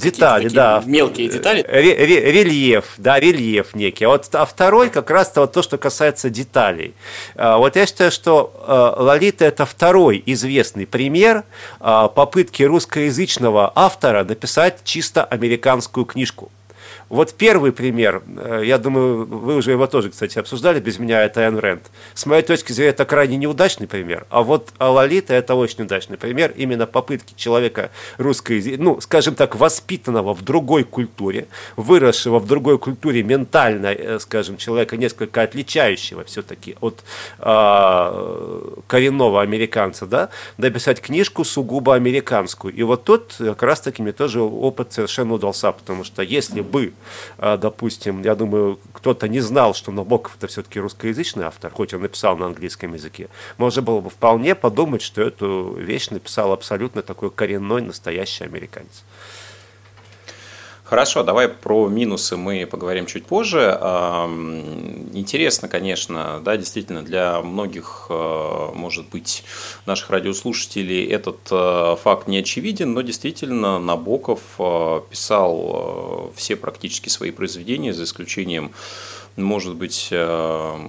детали, 0.00 0.48
да. 0.48 0.82
Мелкие 0.86 1.28
детали. 1.28 1.64
рельеф, 1.68 2.94
да, 2.96 3.20
рельеф 3.20 3.74
некий. 3.74 4.04
А, 4.04 4.08
вот, 4.08 4.34
а 4.34 4.46
второй 4.46 4.88
как 4.88 5.10
раз 5.10 5.30
то, 5.30 5.42
вот 5.42 5.52
то, 5.52 5.62
что 5.62 5.78
касается 5.78 6.30
деталей. 6.30 6.94
Вот 7.34 7.76
я 7.76 7.86
считаю, 7.86 8.10
что 8.10 8.94
Лолита 8.98 9.44
это 9.44 9.66
второй 9.66 10.22
известный 10.26 10.86
пример 10.86 11.44
попытки 11.78 12.62
русскоязычного 12.62 13.72
автора 13.74 14.24
написать 14.24 14.78
чисто 14.84 15.22
американскую 15.24 16.06
книжку. 16.06 16.50
Вот 17.10 17.34
первый 17.34 17.72
пример, 17.72 18.22
э, 18.36 18.62
я 18.64 18.78
думаю, 18.78 19.26
вы 19.26 19.56
уже 19.56 19.72
его 19.72 19.88
тоже, 19.88 20.10
кстати, 20.10 20.38
обсуждали 20.38 20.78
без 20.78 21.00
меня, 21.00 21.24
это 21.24 21.40
Айн 21.40 21.58
Рэнд. 21.58 21.90
С 22.14 22.24
моей 22.24 22.42
точки 22.42 22.70
зрения, 22.70 22.90
это 22.90 23.04
крайне 23.04 23.36
неудачный 23.36 23.88
пример, 23.88 24.26
а 24.30 24.42
вот 24.42 24.72
Лолита– 24.78 25.34
это 25.34 25.56
очень 25.56 25.82
удачный 25.82 26.16
пример 26.16 26.54
именно 26.56 26.86
попытки 26.86 27.34
человека 27.36 27.90
русской, 28.16 28.76
ну, 28.78 29.00
скажем 29.00 29.34
так, 29.34 29.56
воспитанного 29.56 30.34
в 30.34 30.42
другой 30.42 30.84
культуре, 30.84 31.48
выросшего 31.74 32.38
в 32.38 32.46
другой 32.46 32.78
культуре 32.78 33.24
ментально, 33.24 33.88
э, 33.88 34.20
скажем, 34.20 34.56
человека 34.56 34.96
несколько 34.96 35.42
отличающего 35.42 36.22
все-таки 36.22 36.76
от 36.80 37.02
э, 37.40 38.76
коренного 38.86 39.42
американца, 39.42 40.06
да, 40.06 40.28
написать 40.58 41.00
книжку 41.00 41.42
сугубо 41.42 41.96
американскую. 41.96 42.72
И 42.72 42.84
вот 42.84 43.02
тут 43.02 43.34
как 43.36 43.64
раз-таки 43.64 44.00
мне 44.00 44.12
тоже 44.12 44.40
опыт 44.40 44.92
совершенно 44.92 45.34
удался, 45.34 45.72
потому 45.72 46.04
что 46.04 46.22
если 46.22 46.60
бы 46.60 46.92
допустим, 47.38 48.22
я 48.22 48.34
думаю, 48.34 48.78
кто-то 48.92 49.28
не 49.28 49.40
знал, 49.40 49.74
что 49.74 49.92
Набоков 49.92 50.36
это 50.36 50.46
все-таки 50.46 50.80
русскоязычный 50.80 51.44
автор, 51.44 51.70
хоть 51.70 51.94
он 51.94 52.02
написал 52.02 52.36
на 52.36 52.46
английском 52.46 52.94
языке, 52.94 53.28
можно 53.58 53.82
было 53.82 54.00
бы 54.00 54.10
вполне 54.10 54.54
подумать, 54.54 55.02
что 55.02 55.22
эту 55.22 55.74
вещь 55.74 56.10
написал 56.10 56.52
абсолютно 56.52 57.02
такой 57.02 57.30
коренной 57.30 57.82
настоящий 57.82 58.44
американец. 58.44 59.04
Хорошо, 60.90 61.22
давай 61.22 61.46
про 61.46 61.86
минусы 61.86 62.36
мы 62.36 62.66
поговорим 62.66 63.06
чуть 63.06 63.24
позже. 63.24 63.78
Интересно, 65.12 65.68
конечно, 65.68 66.40
да, 66.44 66.56
действительно, 66.56 67.02
для 67.02 67.40
многих, 67.42 68.06
э, 68.08 68.68
может 68.74 69.08
быть, 69.08 69.44
наших 69.86 70.10
радиослушателей 70.10 71.04
этот 71.06 71.38
э, 71.52 71.96
факт 72.02 72.26
не 72.26 72.38
очевиден, 72.38 72.92
но 72.92 73.02
действительно 73.02 73.78
Набоков 73.78 74.40
э, 74.58 75.00
писал 75.10 76.32
все 76.34 76.56
практически 76.56 77.08
свои 77.08 77.30
произведения, 77.30 77.92
за 77.92 78.02
исключением 78.02 78.72
может 79.36 79.76
быть, 79.76 80.12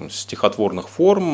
стихотворных 0.10 0.90
форм 0.90 1.32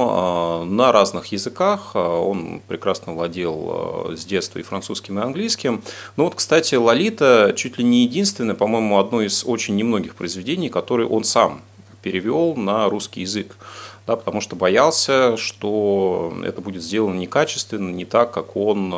на 0.76 0.92
разных 0.92 1.28
языках. 1.28 1.96
Он 1.96 2.62
прекрасно 2.68 3.14
владел 3.14 4.12
с 4.16 4.26
детства 4.26 4.60
и 4.60 4.62
французским, 4.62 5.18
и 5.18 5.24
английским. 5.24 5.82
Ну 6.18 6.26
вот, 6.26 6.36
кстати, 6.36 6.76
«Лолита» 6.76 7.54
чуть 7.56 7.78
ли 7.80 7.86
не 7.86 8.04
единственное, 8.04 8.56
по-моему, 8.58 9.00
одно 9.00 9.22
из 9.22 9.44
очень 9.46 9.76
немногих 9.76 10.16
произведений, 10.16 10.70
которые 10.70 11.08
он 11.08 11.24
сам 11.24 11.62
перевел 12.02 12.56
на 12.56 12.90
русский 12.90 13.22
язык. 13.22 13.58
Да, 14.06 14.16
потому 14.16 14.40
что 14.40 14.56
боялся, 14.56 15.36
что 15.36 16.34
это 16.46 16.62
будет 16.62 16.82
сделано 16.82 17.16
некачественно, 17.16 17.90
не 17.90 18.06
так, 18.06 18.32
как 18.32 18.56
он 18.56 18.96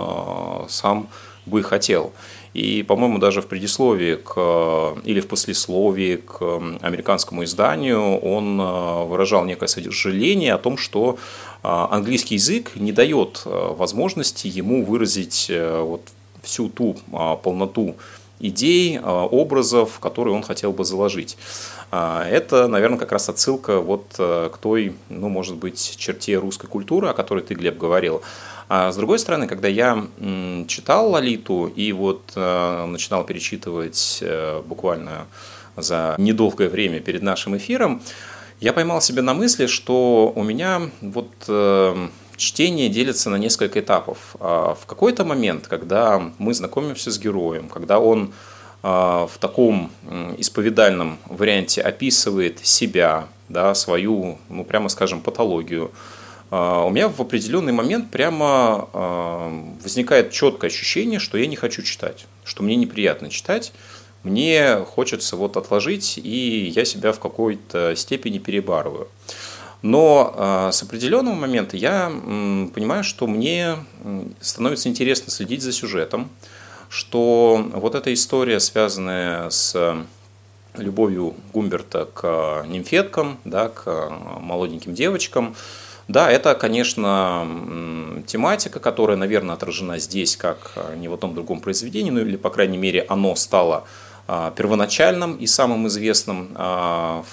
сам 0.70 1.10
бы 1.48 1.64
хотел. 1.64 2.14
И, 2.54 2.84
по-моему, 2.84 3.20
даже 3.20 3.42
в 3.42 3.48
предисловии 3.48 4.16
к, 4.16 4.96
или 5.04 5.20
в 5.20 5.28
послесловии 5.28 6.16
к 6.16 6.42
американскому 6.82 7.44
изданию 7.44 8.18
он 8.18 8.60
э, 8.60 9.04
выражал 9.06 9.46
некое 9.46 9.68
сожаление 9.68 10.54
о 10.54 10.58
том, 10.58 10.78
что 10.78 11.18
э, 11.18 11.68
английский 11.68 12.36
язык 12.36 12.72
не 12.76 12.92
дает 12.92 13.44
э, 13.46 13.74
возможности 13.78 14.48
ему 14.48 14.84
выразить 14.84 15.52
вот 15.52 16.02
всю 16.42 16.70
ту 16.70 16.96
полноту 17.44 17.98
идей, 18.40 19.00
образов, 19.00 20.00
которые 20.00 20.34
он 20.34 20.44
хотел 20.44 20.72
бы 20.72 20.86
заложить. 20.86 21.38
Это, 21.92 22.68
наверное, 22.68 22.98
как 23.00 23.12
раз 23.12 23.30
отсылка 23.30 23.80
вот 23.80 24.06
к 24.16 24.58
той, 24.62 24.96
ну, 25.10 25.28
может 25.30 25.56
быть, 25.56 25.96
черте 25.98 26.38
русской 26.38 26.68
культуры, 26.68 27.10
о 27.10 27.14
которой 27.14 27.44
ты, 27.44 27.56
Глеб, 27.56 27.78
говорил. 27.78 28.22
А 28.70 28.92
с 28.92 28.96
другой 28.96 29.18
стороны, 29.18 29.48
когда 29.48 29.68
я 29.68 30.06
читал 30.68 31.10
Лолиту 31.10 31.66
и 31.76 31.92
вот 31.92 32.34
э, 32.36 32.86
начинал 32.86 33.24
перечитывать 33.24 34.20
э, 34.22 34.62
буквально 34.64 35.26
за 35.76 36.14
недолгое 36.20 36.70
время 36.70 37.00
перед 37.00 37.24
нашим 37.24 37.58
эфиром, 37.58 38.00
я 38.60 38.72
поймал 38.72 39.02
себя 39.02 39.24
на 39.24 39.34
мысли, 39.34 39.66
что 39.66 40.32
у 40.36 40.44
меня 40.44 40.84
вот 41.02 41.32
э, 41.48 42.10
чтение 42.40 42.90
делится 42.90 43.30
на 43.30 43.36
несколько 43.36 43.80
этапов. 43.80 44.36
А 44.40 44.74
в 44.74 44.86
какой-то 44.86 45.26
момент, 45.26 45.68
когда 45.68 46.32
мы 46.40 46.54
знакомимся 46.54 47.12
с 47.12 47.20
героем, 47.20 47.70
когда 47.70 48.00
он 48.00 48.34
в 48.82 49.32
таком 49.42 49.92
исповедальном 50.38 51.18
варианте 51.26 51.82
описывает 51.82 52.66
себя, 52.66 53.28
да, 53.50 53.76
свою, 53.76 54.38
ну, 54.48 54.64
прямо 54.64 54.88
скажем, 54.88 55.20
патологию, 55.20 55.92
а, 56.52 56.84
у 56.86 56.90
меня 56.90 57.10
в 57.10 57.20
определенный 57.20 57.74
момент 57.74 58.10
прямо 58.10 58.90
а, 58.94 59.76
возникает 59.84 60.32
четкое 60.32 60.70
ощущение, 60.70 61.20
что 61.20 61.38
я 61.38 61.48
не 61.48 61.56
хочу 61.56 61.82
читать, 61.82 62.26
что 62.44 62.64
мне 62.64 62.76
неприятно 62.76 63.30
читать, 63.30 63.72
мне 64.24 64.78
хочется 64.78 65.36
вот 65.36 65.58
отложить, 65.58 66.18
и 66.18 66.72
я 66.76 66.86
себя 66.86 67.14
в 67.14 67.20
какой-то 67.20 67.96
степени 67.96 68.38
перебарываю. 68.38 69.08
Но 69.82 70.34
э, 70.36 70.72
с 70.74 70.84
определенного 70.84 71.36
момента 71.36 71.78
я 71.78 72.10
понимаю, 72.10 73.04
что 73.04 73.28
мне 73.28 73.78
становится 74.42 74.90
интересно 74.90 75.32
следить 75.32 75.62
за 75.62 75.72
сюжетом, 75.72 76.30
что 76.90 77.66
вот 77.74 77.96
эта 77.96 78.14
история, 78.14 78.60
связанная 78.60 79.50
с 79.50 79.96
любовью 80.76 81.36
Гумберта 81.54 82.06
к 82.06 82.66
нимфеткам, 82.68 83.40
да, 83.46 83.70
к 83.70 84.12
молоденьким 84.40 84.94
девочкам, 84.94 85.56
да, 86.10 86.32
это, 86.32 86.56
конечно, 86.56 87.48
тематика, 88.26 88.80
которая, 88.80 89.16
наверное, 89.16 89.54
отражена 89.54 90.00
здесь 90.00 90.36
как 90.38 90.72
а, 90.76 90.96
не 90.96 91.08
в 91.08 91.14
одном 91.14 91.36
другом 91.36 91.60
произведении, 91.60 92.10
ну 92.10 92.22
или, 92.22 92.36
по 92.36 92.50
крайней 92.50 92.80
мере, 92.80 93.06
оно 93.08 93.36
стало 93.36 93.84
а, 94.28 94.50
первоначальным 94.50 95.36
и 95.36 95.46
самым 95.46 95.88
известным 95.88 96.50
а, 96.56 97.24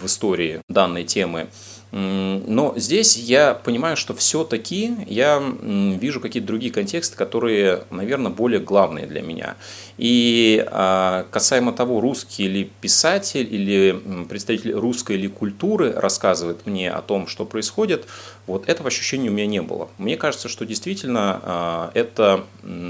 в 0.00 0.06
истории 0.06 0.62
данной 0.66 1.04
темы. 1.04 1.48
Но 1.92 2.74
здесь 2.76 3.16
я 3.16 3.54
понимаю, 3.54 3.96
что 3.96 4.14
все-таки 4.14 4.96
я 5.06 5.42
вижу 5.62 6.20
какие-то 6.20 6.46
другие 6.46 6.72
контексты, 6.72 7.16
которые, 7.16 7.84
наверное, 7.90 8.30
более 8.30 8.60
главные 8.60 9.06
для 9.06 9.22
меня. 9.22 9.56
И 9.96 10.66
а, 10.70 11.26
касаемо 11.30 11.72
того, 11.72 12.00
русский 12.00 12.48
ли 12.48 12.70
писатель 12.80 13.46
или 13.48 14.24
представитель 14.28 14.72
русской 14.72 15.16
или 15.16 15.28
культуры 15.28 15.92
рассказывает 15.92 16.66
мне 16.66 16.90
о 16.90 17.00
том, 17.02 17.28
что 17.28 17.46
происходит, 17.46 18.06
вот 18.46 18.68
этого 18.68 18.88
ощущения 18.88 19.30
у 19.30 19.32
меня 19.32 19.46
не 19.46 19.62
было. 19.62 19.88
Мне 19.96 20.16
кажется, 20.16 20.48
что 20.48 20.66
действительно 20.66 21.40
а, 21.42 21.90
это 21.94 22.44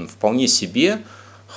вполне 0.09 0.47
себе 0.47 0.99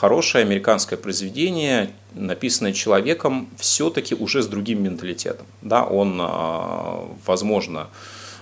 хорошее 0.01 0.47
американское 0.47 0.99
произведение, 0.99 1.91
написанное 2.15 2.73
человеком, 2.73 3.51
все-таки 3.59 4.15
уже 4.15 4.43
с 4.43 4.47
другим 4.47 4.83
менталитетом. 4.83 5.47
Да, 5.61 5.85
он, 5.85 6.19
а, 6.23 7.07
возможно, 7.27 7.89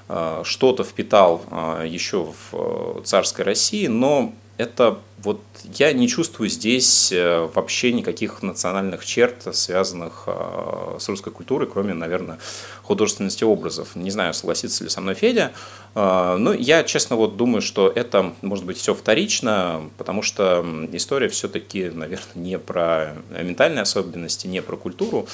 а, 0.09 0.43
что-то 0.45 0.85
впитал 0.85 1.43
а, 1.51 1.83
еще 1.83 2.33
в 2.53 3.03
царской 3.03 3.45
России, 3.45 3.89
но 3.89 4.33
это 4.59 4.99
вот 5.23 5.41
я 5.75 5.93
не 5.93 6.09
чувствую 6.09 6.49
здесь 6.49 7.11
э, 7.13 7.49
вообще 7.55 7.93
никаких 7.93 8.43
национальных 8.43 9.05
черт, 9.05 9.55
связанных 9.55 10.25
э, 10.27 10.97
с 10.99 11.09
русской 11.09 11.31
культурой, 11.31 11.69
кроме, 11.69 11.95
наверное, 11.95 12.39
художественности 12.83 13.45
образов. 13.45 13.95
Не 13.95 14.11
знаю, 14.11 14.35
согласится 14.35 14.85
ли 14.85 14.91
со 14.91 15.01
мной 15.01 15.15
Федя, 15.15 15.53
э, 15.95 16.37
но 16.39 16.53
я, 16.53 16.83
честно, 16.83 17.17
вот 17.17 17.37
думаю, 17.37 17.63
что 17.63 17.89
это, 17.89 18.33
может 18.43 18.65
быть, 18.65 18.79
все 18.79 18.95
вторично, 18.95 19.83
потому 19.97 20.23
что 20.23 20.65
история 20.93 21.29
все-таки, 21.29 21.91
наверное, 21.91 22.27
не 22.35 22.59
про 22.59 23.17
ментальные 23.31 23.83
особенности, 23.83 24.49
не 24.49 24.61
про 24.61 24.77
культуру, 24.77 25.27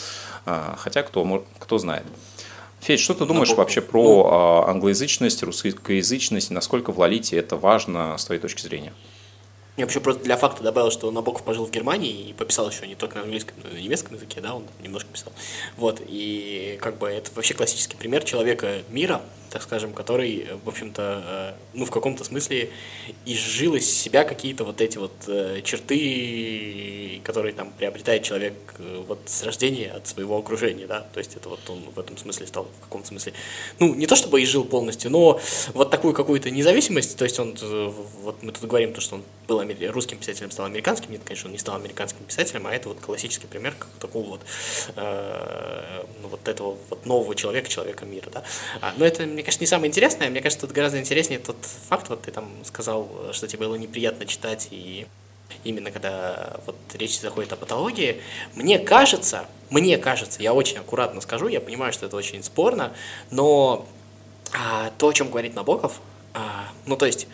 хотя 0.77 1.03
кто, 1.03 1.47
кто 1.59 1.79
знает. 1.79 2.05
Федь, 2.81 3.01
что 3.01 3.15
ты 3.15 3.25
думаешь 3.25 3.51
вообще 3.51 3.81
про 3.81 4.03
ну, 4.03 4.71
англоязычность, 4.71 5.43
русскоязычность, 5.43 6.51
насколько 6.51 6.93
в 6.93 6.99
Лолите 6.99 7.39
это 7.39 7.57
важно 7.57 8.19
с 8.19 8.27
твоей 8.27 8.41
точки 8.41 8.61
зрения? 8.61 8.93
Я 9.77 9.87
вообще 9.87 9.99
просто 9.99 10.23
для 10.23 10.37
факта 10.37 10.63
добавил, 10.63 10.93
что 10.93 11.11
Набоков 11.11 11.43
пожил 11.43 11.67
в 11.67 11.71
Германии 11.73 12.29
и 12.29 12.33
пописал 12.33 12.71
еще 12.71 12.87
не 12.87 12.95
только 12.95 13.17
на 13.17 13.23
английском, 13.23 13.57
но 13.63 13.71
и 13.71 13.75
на 13.75 13.79
немецком 13.79 14.15
языке, 14.15 14.41
да, 14.41 14.55
он 14.55 14.65
немножко 14.81 15.11
писал. 15.13 15.33
Вот, 15.77 16.01
и 16.07 16.79
как 16.81 16.99
бы 16.99 17.09
это 17.09 17.31
вообще 17.35 17.55
классический 17.55 17.97
пример 17.97 18.23
человека 18.23 18.83
мира, 18.91 19.21
так 19.55 19.63
скажем, 19.63 19.93
который, 19.93 20.49
в 20.65 20.69
общем-то, 20.69 21.25
э, 21.25 21.53
ну, 21.75 21.85
в 21.85 21.91
каком-то 21.93 22.25
смысле 22.25 22.71
изжил 23.25 23.77
из 23.77 23.89
себя 23.89 24.25
какие-то 24.25 24.65
вот 24.65 24.81
эти 24.81 24.99
вот 24.99 25.13
э, 25.29 25.61
черты, 25.63 27.21
которые 27.23 27.53
там 27.55 27.71
приобретает 27.71 28.25
человек 28.25 28.55
э, 28.79 29.05
вот 29.07 29.21
с 29.27 29.45
рождения 29.45 29.93
от 29.93 30.09
своего 30.09 30.37
окружения, 30.37 30.89
да, 30.89 31.07
то 31.13 31.19
есть 31.19 31.37
это 31.37 31.49
вот 31.49 31.61
он 31.69 31.85
в 31.95 32.01
этом 32.01 32.17
смысле 32.17 32.49
стал, 32.49 32.65
в 32.65 32.83
каком-то 32.83 33.07
смысле, 33.07 33.33
ну, 33.79 33.95
не 33.95 34.09
то 34.09 34.17
чтобы 34.17 34.43
изжил 34.43 34.65
полностью, 34.65 35.13
но 35.13 35.41
вот 35.73 35.89
такую 35.89 36.15
какую-то 36.15 36.51
независимость, 36.51 37.17
то 37.17 37.23
есть 37.23 37.39
он, 37.39 37.57
вот 38.23 38.43
мы 38.43 38.51
тут 38.51 38.65
говорим 38.65 38.93
то, 38.93 39.01
что 39.01 39.15
он 39.15 39.23
был 39.47 39.63
русским 39.91 40.19
писателем, 40.19 40.51
стал 40.51 40.67
американским, 40.67 41.11
нет, 41.11 41.23
конечно, 41.25 41.49
он 41.49 41.53
не 41.53 41.59
стал 41.59 41.77
американским 41.77 42.25
писателем, 42.25 42.67
а 42.67 42.75
это 42.75 42.89
вот 42.89 43.01
классический 43.01 43.47
пример 43.47 43.75
как 43.79 43.89
такого 44.01 44.31
вот, 44.31 44.41
э, 44.97 46.05
ну, 46.23 46.29
вот 46.29 46.49
этого 46.49 46.77
вот 46.91 47.07
нового 47.07 47.35
человека, 47.35 47.69
человека 47.69 48.05
мира, 48.05 48.31
да, 48.33 48.45
а, 48.81 48.95
но 48.97 49.05
это, 49.05 49.25
мне 49.25 49.43
конечно, 49.43 49.63
не 49.63 49.67
самое 49.67 49.89
интересное. 49.89 50.31
Мне 50.31 50.41
кажется, 50.41 50.67
тут 50.67 50.75
гораздо 50.75 50.99
интереснее 50.99 51.39
тот 51.39 51.57
факт, 51.89 52.09
вот 52.09 52.23
ты 52.23 52.31
там 52.31 52.51
сказал, 52.65 53.09
что 53.33 53.47
тебе 53.47 53.67
было 53.67 53.77
неприятно 53.77 54.27
читать, 54.27 54.69
и 54.71 55.07
именно 55.63 55.91
когда 55.91 56.61
вот 56.67 56.77
речь 56.95 57.19
заходит 57.21 57.53
о 57.53 57.57
патологии, 57.57 58.23
мне 58.55 58.79
кажется, 58.79 59.47
мне 59.71 59.99
кажется, 59.99 60.43
я 60.43 60.53
очень 60.55 60.79
аккуратно 60.79 61.21
скажу, 61.21 61.49
я 61.49 61.61
понимаю, 61.61 61.93
что 61.93 62.07
это 62.07 62.17
очень 62.17 62.43
спорно, 62.43 62.93
но 63.31 63.87
а, 64.53 64.91
то, 64.99 65.09
о 65.09 65.13
чем 65.13 65.31
говорит 65.31 65.55
Набоков, 65.55 66.01
а, 66.33 66.69
ну 66.87 66.97
то 66.97 67.07
есть 67.07 67.27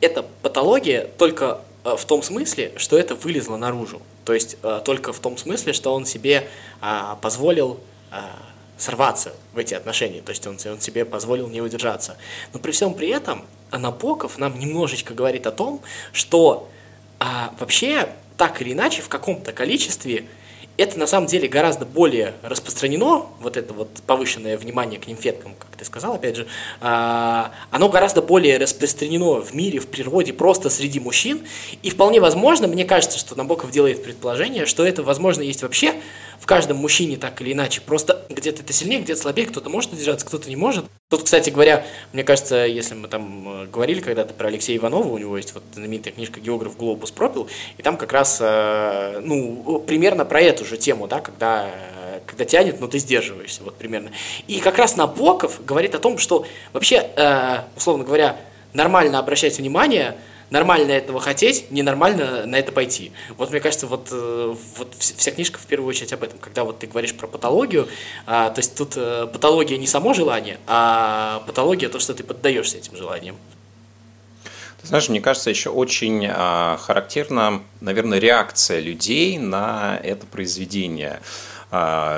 это 0.00 0.22
патология 0.42 1.08
только 1.18 1.60
а, 1.84 1.96
в 1.96 2.04
том 2.04 2.22
смысле, 2.22 2.72
что 2.76 2.98
это 2.98 3.14
вылезло 3.14 3.56
наружу. 3.56 4.02
То 4.24 4.32
есть 4.32 4.56
а, 4.62 4.80
только 4.80 5.12
в 5.12 5.20
том 5.20 5.36
смысле, 5.36 5.72
что 5.72 5.94
он 5.94 6.06
себе 6.06 6.48
а, 6.80 7.16
позволил 7.16 7.80
сорваться 8.78 9.34
в 9.52 9.58
эти 9.58 9.74
отношения, 9.74 10.20
то 10.20 10.30
есть 10.30 10.46
он, 10.46 10.58
он 10.66 10.80
себе 10.80 11.04
позволил 11.04 11.48
не 11.48 11.60
удержаться. 11.60 12.16
Но 12.52 12.60
при 12.60 12.72
всем 12.72 12.94
при 12.94 13.08
этом 13.08 13.44
Набоков 13.72 14.38
нам 14.38 14.58
немножечко 14.58 15.12
говорит 15.14 15.46
о 15.46 15.50
том, 15.50 15.80
что 16.12 16.68
а, 17.18 17.52
вообще 17.58 18.08
так 18.36 18.60
или 18.60 18.72
иначе 18.72 19.02
в 19.02 19.08
каком-то 19.08 19.52
количестве 19.52 20.26
это 20.76 20.98
на 20.98 21.06
самом 21.06 21.26
деле 21.26 21.48
гораздо 21.48 21.86
более 21.86 22.34
распространено, 22.42 23.26
вот 23.40 23.56
это 23.56 23.72
вот 23.72 23.88
повышенное 24.06 24.58
внимание 24.58 25.00
к 25.00 25.06
нимфеткам, 25.06 25.54
как 25.58 25.70
ты 25.76 25.84
сказал, 25.84 26.14
опять 26.14 26.36
же, 26.36 26.46
а, 26.80 27.52
оно 27.70 27.88
гораздо 27.88 28.22
более 28.22 28.58
распространено 28.58 29.40
в 29.40 29.54
мире, 29.54 29.78
в 29.78 29.86
природе, 29.86 30.32
просто 30.32 30.70
среди 30.70 31.00
мужчин, 31.00 31.40
и 31.82 31.90
вполне 31.90 32.20
возможно, 32.20 32.66
мне 32.66 32.84
кажется, 32.84 33.18
что 33.18 33.34
Набоков 33.36 33.70
делает 33.70 34.02
предположение, 34.02 34.66
что 34.66 34.86
это, 34.86 35.02
возможно, 35.02 35.42
есть 35.42 35.62
вообще 35.62 35.94
в 36.40 36.46
каждом 36.46 36.78
мужчине 36.78 37.16
так 37.16 37.40
или 37.40 37.52
иначе, 37.52 37.80
просто 37.80 38.24
где-то 38.28 38.62
это 38.62 38.72
сильнее, 38.72 39.00
где-то 39.00 39.20
слабее, 39.20 39.46
кто-то 39.46 39.70
может 39.70 39.92
удержаться, 39.92 40.26
кто-то 40.26 40.48
не 40.48 40.56
может. 40.56 40.84
Тут, 41.08 41.22
кстати 41.22 41.50
говоря, 41.50 41.86
мне 42.12 42.24
кажется, 42.24 42.66
если 42.66 42.94
мы 42.94 43.08
там 43.08 43.62
э, 43.62 43.66
говорили 43.66 44.00
когда-то 44.00 44.34
про 44.34 44.48
Алексея 44.48 44.76
Иванова, 44.76 45.06
у 45.08 45.18
него 45.18 45.36
есть 45.36 45.54
вот 45.54 45.62
знаменитая 45.72 46.12
книжка 46.12 46.40
«Географ 46.40 46.76
Глобус 46.76 47.10
пропил», 47.10 47.48
и 47.78 47.82
там 47.82 47.96
как 47.96 48.12
раз, 48.12 48.38
э, 48.40 49.20
ну, 49.22 49.82
примерно 49.86 50.24
про 50.24 50.40
эту 50.40 50.64
же 50.64 50.76
тему, 50.76 51.06
да, 51.06 51.20
когда 51.20 51.70
когда 52.26 52.44
тянет, 52.44 52.80
но 52.80 52.88
ты 52.88 52.98
сдерживаешься, 52.98 53.62
вот 53.62 53.76
примерно. 53.76 54.10
И 54.48 54.58
как 54.60 54.78
раз 54.78 54.96
Набоков 54.96 55.64
говорит 55.64 55.94
о 55.94 55.98
том, 55.98 56.18
что 56.18 56.44
вообще, 56.72 57.08
э, 57.16 57.58
условно 57.76 58.04
говоря, 58.04 58.36
нормально 58.72 59.18
обращать 59.18 59.58
внимание 59.58 60.16
нормально 60.50 60.92
этого 60.92 61.20
хотеть, 61.20 61.70
ненормально 61.70 62.46
на 62.46 62.56
это 62.56 62.72
пойти. 62.72 63.12
Вот 63.36 63.50
мне 63.50 63.60
кажется, 63.60 63.86
вот, 63.86 64.08
э, 64.10 64.54
вот 64.76 64.94
вся 64.98 65.30
книжка 65.30 65.58
в 65.58 65.66
первую 65.66 65.88
очередь 65.88 66.12
об 66.12 66.22
этом. 66.22 66.38
Когда 66.38 66.64
вот 66.64 66.78
ты 66.78 66.86
говоришь 66.86 67.14
про 67.14 67.26
патологию, 67.26 67.88
а, 68.26 68.50
то 68.50 68.60
есть 68.60 68.76
тут 68.76 68.94
а, 68.96 69.26
патология 69.26 69.76
не 69.76 69.86
само 69.86 70.14
желание, 70.14 70.58
а 70.66 71.42
патология 71.46 71.88
то, 71.88 71.98
что 71.98 72.14
ты 72.14 72.22
поддаешься 72.22 72.78
этим 72.78 72.96
желаниям. 72.96 73.36
Ты 74.80 74.88
знаешь, 74.88 75.08
мне 75.08 75.20
кажется, 75.20 75.50
еще 75.50 75.70
очень 75.70 76.26
а, 76.28 76.76
характерна, 76.76 77.62
наверное, 77.80 78.18
реакция 78.18 78.80
людей 78.80 79.38
на 79.38 79.98
это 80.02 80.26
произведение 80.26 81.20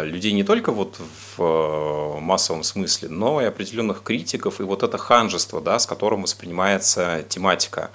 людей 0.05 0.33
не 0.33 0.45
только 0.45 0.73
вот 0.73 1.01
в 1.37 1.43
э, 1.43 2.21
массовом 2.21 2.63
смысле, 2.63 3.09
но 3.09 3.41
и 3.41 3.47
определенных 3.47 4.03
критиков, 4.03 4.61
и 4.61 4.63
вот 4.63 4.83
это 4.83 4.99
ханжество, 4.99 5.63
да, 5.63 5.79
с 5.79 5.87
которым 5.87 6.23
воспринимается 6.23 7.25
тематика 7.29 7.91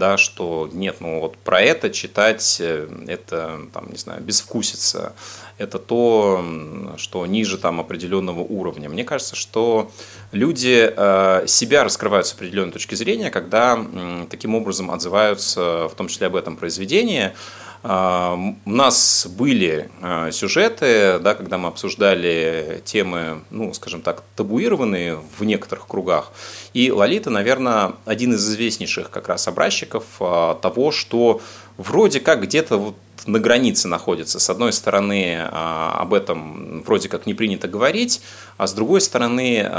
да, 0.00 0.16
что 0.16 0.68
нет, 0.72 0.96
ну 0.98 1.20
вот 1.20 1.36
про 1.36 1.60
это 1.60 1.90
читать, 1.90 2.56
э, 2.58 2.88
это, 3.06 3.60
там, 3.72 3.92
не 3.92 3.98
знаю, 3.98 4.20
безвкусица, 4.20 5.12
это 5.58 5.78
то, 5.78 6.42
что 6.96 7.24
ниже 7.26 7.58
там 7.58 7.78
определенного 7.80 8.40
уровня. 8.40 8.88
Мне 8.88 9.04
кажется, 9.04 9.36
что 9.36 9.92
люди 10.32 10.92
э, 10.96 11.46
себя 11.46 11.84
раскрывают 11.84 12.26
с 12.26 12.32
определенной 12.32 12.72
точки 12.72 12.96
зрения, 12.96 13.30
когда 13.30 13.78
таким 14.30 14.54
образом 14.54 14.90
отзываются, 14.90 15.88
в 15.88 15.94
том 15.96 16.08
числе 16.08 16.26
об 16.28 16.34
этом 16.34 16.56
произведении, 16.56 17.32
у 17.82 18.70
нас 18.70 19.26
были 19.26 19.90
а, 20.02 20.30
сюжеты, 20.32 21.18
да, 21.18 21.34
когда 21.34 21.56
мы 21.56 21.68
обсуждали 21.68 22.82
темы, 22.84 23.40
ну, 23.50 23.72
скажем 23.72 24.02
так, 24.02 24.22
табуированные 24.36 25.18
в 25.38 25.44
некоторых 25.44 25.86
кругах. 25.86 26.30
И 26.74 26.90
Лолита, 26.90 27.30
наверное, 27.30 27.94
один 28.04 28.34
из 28.34 28.46
известнейших 28.46 29.10
как 29.10 29.28
раз 29.28 29.48
образчиков 29.48 30.04
а, 30.20 30.56
того, 30.56 30.92
что 30.92 31.40
вроде 31.78 32.20
как 32.20 32.42
где-то 32.42 32.76
вот 32.76 32.96
на 33.26 33.38
границе 33.38 33.88
находится. 33.88 34.40
С 34.40 34.48
одной 34.48 34.72
стороны, 34.72 35.46
об 35.50 36.14
этом 36.14 36.82
вроде 36.82 37.10
как 37.10 37.26
не 37.26 37.34
принято 37.34 37.68
говорить, 37.68 38.22
а 38.56 38.66
с 38.66 38.72
другой 38.72 39.02
стороны, 39.02 39.70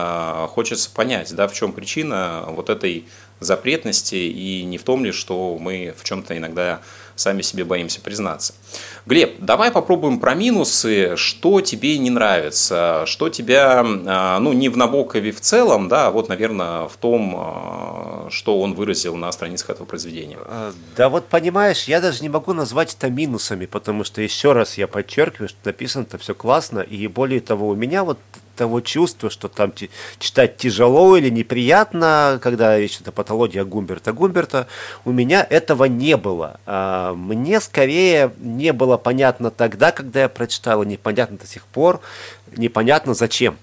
хочется 0.50 0.92
понять, 0.92 1.34
да, 1.34 1.48
в 1.48 1.54
чем 1.54 1.74
причина 1.74 2.46
вот 2.50 2.70
этой 2.70 3.06
запретности 3.40 4.14
и 4.14 4.64
не 4.64 4.78
в 4.78 4.84
том 4.84 5.04
ли, 5.04 5.12
что 5.12 5.58
мы 5.60 5.94
в 5.98 6.04
чем-то 6.04 6.38
иногда 6.38 6.82
сами 7.22 7.42
себе 7.42 7.64
боимся 7.64 8.02
признаться. 8.02 8.54
Глеб, 9.06 9.36
давай 9.40 9.72
попробуем 9.72 10.20
про 10.20 10.36
минусы, 10.36 11.16
что 11.16 11.62
тебе 11.62 11.98
не 11.98 12.10
нравится, 12.10 13.04
что 13.06 13.30
тебя, 13.30 13.84
а, 13.86 14.40
ну, 14.40 14.54
не 14.54 14.70
в 14.70 14.78
Набокове 14.78 15.32
в 15.32 15.42
целом, 15.42 15.88
да, 15.88 16.08
а 16.08 16.12
вот, 16.12 16.30
наверное, 16.30 16.88
в 16.88 16.98
том, 16.98 17.36
а, 17.38 18.28
что 18.30 18.60
он 18.60 18.74
выразил 18.74 19.16
на 19.16 19.32
страницах 19.32 19.70
этого 19.72 19.86
произведения. 19.86 20.38
Да 20.96 21.10
вот, 21.10 21.26
понимаешь, 21.26 21.86
я 21.86 22.02
даже 22.02 22.22
не 22.22 22.30
могу 22.30 22.54
назвать 22.54 22.96
это 22.96 23.10
минусами, 23.10 23.66
потому 23.66 24.04
что, 24.04 24.22
еще 24.22 24.54
раз 24.54 24.78
я 24.78 24.88
подчеркиваю, 24.88 25.50
что 25.50 25.58
написано-то 25.64 26.18
все 26.18 26.36
классно, 26.36 26.80
и 26.80 27.08
более 27.08 27.40
того, 27.40 27.70
у 27.70 27.76
меня 27.76 28.04
вот 28.04 28.20
того 28.56 28.82
чувства, 28.82 29.30
что 29.30 29.48
там 29.48 29.74
читать 30.20 30.58
тяжело 30.58 31.18
или 31.18 31.30
неприятно, 31.30 32.40
когда 32.42 32.78
речь 32.78 32.98
идет 32.98 33.10
о 33.10 33.12
патологии 33.12 33.62
Гумберта 33.62 34.14
Гумберта, 34.14 34.68
у 35.06 35.12
меня 35.12 35.46
этого 35.50 35.86
не 35.86 36.18
было. 36.18 36.60
А, 36.66 37.14
мне 37.14 37.60
скорее 37.62 38.32
не 38.40 38.74
было 38.74 38.98
понятно 38.98 39.52
тогда, 39.52 39.92
когда 39.92 40.22
я 40.22 40.30
прочитал, 40.30 40.84
и 40.84 40.86
непонятно 40.86 41.38
до 41.38 41.48
сих 41.48 41.66
пор, 41.66 42.02
непонятно 42.56 43.14
зачем. 43.14 43.58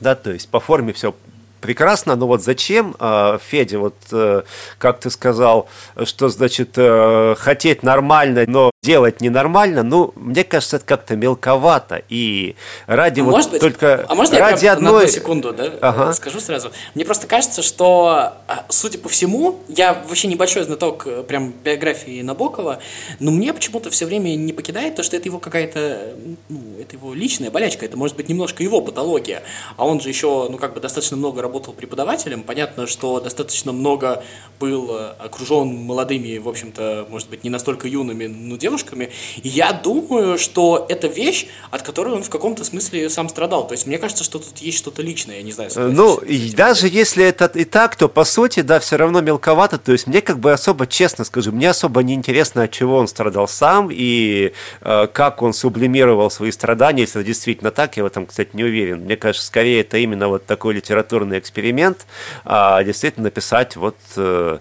Да, 0.00 0.14
то 0.14 0.32
есть 0.32 0.48
по 0.48 0.60
форме 0.60 0.92
все 0.92 1.14
прекрасно, 1.60 2.16
но 2.16 2.26
вот 2.26 2.42
зачем, 2.42 2.96
а, 2.98 3.38
Федя, 3.38 3.78
вот 3.78 3.94
э, 4.10 4.42
как 4.78 4.98
ты 5.00 5.10
сказал, 5.10 5.68
что 6.04 6.28
значит 6.28 6.72
э, 6.76 7.36
хотеть 7.38 7.82
нормально, 7.82 8.44
но 8.48 8.71
делать 8.84 9.20
ненормально, 9.20 9.84
ну, 9.84 10.12
мне 10.16 10.42
кажется, 10.42 10.78
это 10.78 10.84
как-то 10.84 11.14
мелковато. 11.14 12.02
И 12.08 12.56
ради 12.88 13.20
а 13.20 13.24
вот 13.24 13.30
может 13.30 13.52
быть, 13.52 13.60
только... 13.60 14.04
А 14.08 14.14
можно 14.16 14.36
ради 14.40 14.64
я 14.64 14.72
одной... 14.72 14.90
на 14.90 14.98
одну 14.98 15.08
секунду 15.08 15.52
да, 15.52 15.72
ага. 15.80 16.12
скажу 16.12 16.40
сразу? 16.40 16.72
Мне 16.96 17.04
просто 17.04 17.28
кажется, 17.28 17.62
что, 17.62 18.32
а, 18.48 18.66
судя 18.70 18.98
по 18.98 19.08
всему, 19.08 19.60
я 19.68 19.94
вообще 19.94 20.26
небольшой 20.26 20.64
знаток 20.64 21.06
э, 21.06 21.22
прям 21.22 21.52
биографии 21.62 22.22
Набокова, 22.22 22.80
но 23.20 23.30
мне 23.30 23.54
почему-то 23.54 23.88
все 23.90 24.04
время 24.04 24.34
не 24.34 24.52
покидает 24.52 24.96
то, 24.96 25.04
что 25.04 25.16
это 25.16 25.28
его 25.28 25.38
какая-то, 25.38 26.16
ну, 26.48 26.60
это 26.80 26.96
его 26.96 27.14
личная 27.14 27.52
болячка, 27.52 27.84
это 27.84 27.96
может 27.96 28.16
быть 28.16 28.28
немножко 28.28 28.64
его 28.64 28.80
патология. 28.80 29.44
А 29.76 29.86
он 29.86 30.00
же 30.00 30.08
еще, 30.08 30.48
ну, 30.50 30.58
как 30.58 30.74
бы 30.74 30.80
достаточно 30.80 31.16
много 31.16 31.40
работал 31.40 31.72
преподавателем. 31.72 32.42
Понятно, 32.42 32.88
что 32.88 33.20
достаточно 33.20 33.70
много 33.70 34.24
был 34.58 34.90
э, 34.90 35.14
окружен 35.20 35.68
молодыми, 35.68 36.38
в 36.38 36.48
общем-то, 36.48 37.06
может 37.08 37.30
быть, 37.30 37.44
не 37.44 37.50
настолько 37.50 37.86
юными, 37.86 38.26
но 38.26 38.56
девушками, 38.56 38.71
девушками. 38.72 39.10
И 39.42 39.48
я 39.48 39.72
думаю, 39.72 40.38
что 40.38 40.86
это 40.88 41.06
вещь, 41.06 41.46
от 41.70 41.82
которой 41.82 42.14
он 42.14 42.22
в 42.22 42.30
каком-то 42.30 42.64
смысле 42.64 43.10
сам 43.10 43.28
страдал. 43.28 43.66
То 43.66 43.74
есть 43.74 43.86
мне 43.86 43.98
кажется, 43.98 44.24
что 44.24 44.38
тут 44.38 44.58
есть 44.58 44.78
что-то 44.78 45.02
личное, 45.02 45.36
я 45.36 45.42
не 45.42 45.52
знаю. 45.52 45.70
Ну, 45.76 46.16
и 46.16 46.50
даже 46.52 46.88
если 46.88 47.24
это 47.24 47.46
и 47.54 47.64
так, 47.64 47.96
то 47.96 48.08
по 48.08 48.24
сути, 48.24 48.60
да, 48.60 48.80
все 48.80 48.96
равно 48.96 49.20
мелковато. 49.20 49.78
То 49.78 49.92
есть 49.92 50.06
мне 50.06 50.22
как 50.22 50.38
бы 50.38 50.52
особо, 50.52 50.86
честно 50.86 51.24
скажу, 51.24 51.52
мне 51.52 51.68
особо 51.70 52.02
не 52.02 52.14
интересно, 52.14 52.62
от 52.62 52.70
чего 52.70 52.96
он 52.96 53.08
страдал 53.08 53.46
сам 53.46 53.90
и 53.92 54.52
э, 54.80 55.06
как 55.12 55.42
он 55.42 55.52
сублимировал 55.52 56.30
свои 56.30 56.50
страдания, 56.50 57.02
если 57.02 57.20
это 57.20 57.26
действительно 57.26 57.70
так, 57.70 57.96
я 57.96 58.04
в 58.04 58.06
этом, 58.06 58.26
кстати, 58.26 58.50
не 58.54 58.64
уверен. 58.64 59.00
Мне 59.00 59.16
кажется, 59.16 59.46
скорее 59.46 59.82
это 59.82 59.98
именно 59.98 60.28
вот 60.28 60.46
такой 60.46 60.74
литературный 60.74 61.38
эксперимент, 61.38 62.06
а 62.44 62.82
действительно 62.82 63.24
написать 63.24 63.76
вот 63.76 63.96
э, 64.16 64.58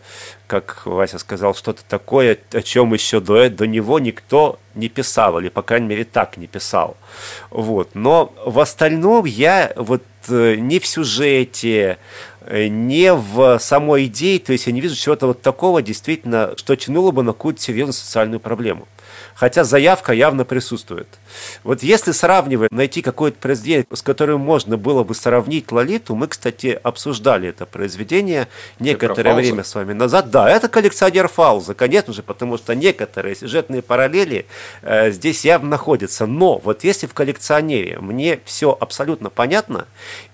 как 0.52 0.82
Вася 0.86 1.18
сказал, 1.18 1.56
что-то 1.56 1.82
такое, 1.88 2.38
о 2.52 2.62
чем 2.62 2.94
еще 2.94 3.22
до, 3.22 3.50
до 3.50 3.66
него 3.66 4.00
никто 4.00 4.60
не 4.76 4.90
писал, 4.90 5.40
или, 5.40 5.48
по 5.48 5.62
крайней 5.62 5.88
мере, 5.88 6.04
так 6.04 6.36
не 6.36 6.46
писал. 6.46 6.98
Вот. 7.52 7.92
Но 7.94 8.34
в 8.46 8.60
остальном 8.60 9.24
я 9.24 9.72
вот 9.78 10.04
э, 10.28 10.56
не 10.56 10.80
в 10.80 10.86
сюжете, 10.86 12.00
э, 12.42 12.68
не 12.68 13.14
в 13.14 13.60
самой 13.60 14.08
идее, 14.08 14.40
то 14.40 14.52
есть 14.52 14.68
я 14.68 14.74
не 14.74 14.82
вижу 14.82 14.98
чего-то 14.98 15.28
вот 15.28 15.42
такого 15.42 15.82
действительно, 15.82 16.52
что 16.58 16.76
тянуло 16.76 17.12
бы 17.12 17.24
на 17.24 17.32
какую-то 17.32 17.62
серьезную 17.62 17.94
социальную 17.94 18.42
проблему 18.42 18.90
хотя 19.36 19.64
заявка 19.64 20.14
явно 20.14 20.46
присутствует. 20.46 21.08
Вот 21.64 21.84
если 21.84 22.12
сравнивать, 22.12 22.72
найти 22.72 23.02
какое-то 23.02 23.38
произведение, 23.38 23.86
с 23.92 24.02
которым 24.02 24.42
можно 24.42 24.78
было 24.78 25.04
бы 25.04 25.16
сравнить 25.16 25.72
Лолиту, 25.72 26.16
мы, 26.16 26.28
кстати, 26.28 26.80
обсуждали 26.84 27.50
это 27.50 27.66
произведение 27.66 28.48
некоторое 28.80 29.34
время 29.34 29.64
с 29.64 29.76
вами 29.76 29.94
назад. 29.94 30.30
Да, 30.30 30.50
это 30.50 30.68
коллекционер 30.68 31.28
Фауза, 31.28 31.74
конечно 31.74 32.14
же, 32.14 32.24
потому 32.24 32.58
что 32.58 32.76
некоторые 32.76 33.36
сюжетные 33.36 33.82
параллели 33.82 34.46
э, 34.82 35.12
здесь 35.12 35.46
явно 35.46 35.70
находятся. 35.70 36.26
Но 36.26 36.58
вот 36.58 36.84
если 36.84 37.08
в 37.08 37.14
коллекционере 37.14 38.00
мне 38.00 38.40
все 38.46 38.76
абсолютно 38.80 39.30
понятно, 39.30 39.86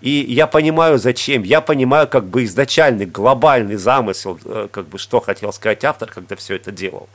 и 0.02 0.10
я 0.10 0.48
понимаю, 0.48 0.98
зачем, 0.98 1.44
я 1.44 1.62
понимаю 1.62 2.08
как 2.08 2.26
бы 2.26 2.44
изначальный 2.44 3.06
глобальный 3.06 3.76
замысел, 3.76 4.40
э, 4.44 4.68
как 4.72 4.88
бы 4.88 4.98
что 4.98 5.20
хотел 5.20 5.54
сказать 5.54 5.84
автор, 5.84 6.10
когда 6.10 6.36
все 6.36 6.56
это 6.56 6.72
делал, 6.72 7.10